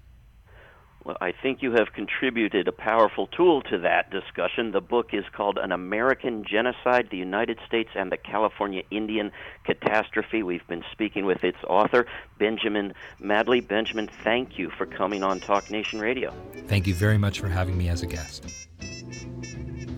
Well, 1.05 1.15
I 1.21 1.31
think 1.31 1.61
you 1.61 1.71
have 1.71 1.93
contributed 1.93 2.67
a 2.67 2.73
powerful 2.73 3.27
tool 3.27 3.61
to 3.63 3.77
that 3.79 4.11
discussion. 4.11 4.71
The 4.71 4.81
book 4.81 5.13
is 5.13 5.23
called 5.31 5.57
An 5.57 5.71
American 5.71 6.43
Genocide 6.43 7.07
The 7.09 7.15
United 7.17 7.57
States 7.65 7.89
and 7.95 8.11
the 8.11 8.17
California 8.17 8.83
Indian 8.91 9.31
Catastrophe. 9.63 10.43
We've 10.43 10.67
been 10.67 10.83
speaking 10.91 11.25
with 11.25 11.45
its 11.45 11.57
author, 11.67 12.05
Benjamin 12.37 12.93
Madley. 13.19 13.61
Benjamin, 13.61 14.09
thank 14.23 14.59
you 14.59 14.69
for 14.69 14.85
coming 14.85 15.23
on 15.23 15.39
Talk 15.39 15.71
Nation 15.71 16.01
Radio. 16.01 16.33
Thank 16.67 16.85
you 16.85 16.93
very 16.93 17.17
much 17.17 17.39
for 17.39 17.47
having 17.47 17.77
me 17.77 17.87
as 17.87 18.03
a 18.03 18.07
guest. 18.07 18.45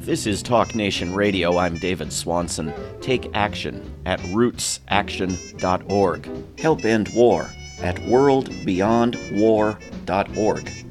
This 0.02 0.28
is 0.28 0.44
Talk 0.44 0.76
Nation 0.76 1.16
Radio. 1.16 1.58
I'm 1.58 1.78
David 1.78 2.14
Swanson. 2.14 2.72
Take 3.02 3.36
action 3.36 3.92
at 4.06 4.20
rootsaction.org. 4.20 6.60
Help 6.60 6.86
end 6.86 7.10
war 7.16 7.50
at 7.82 7.96
worldbeyondwar.org. 7.98 10.91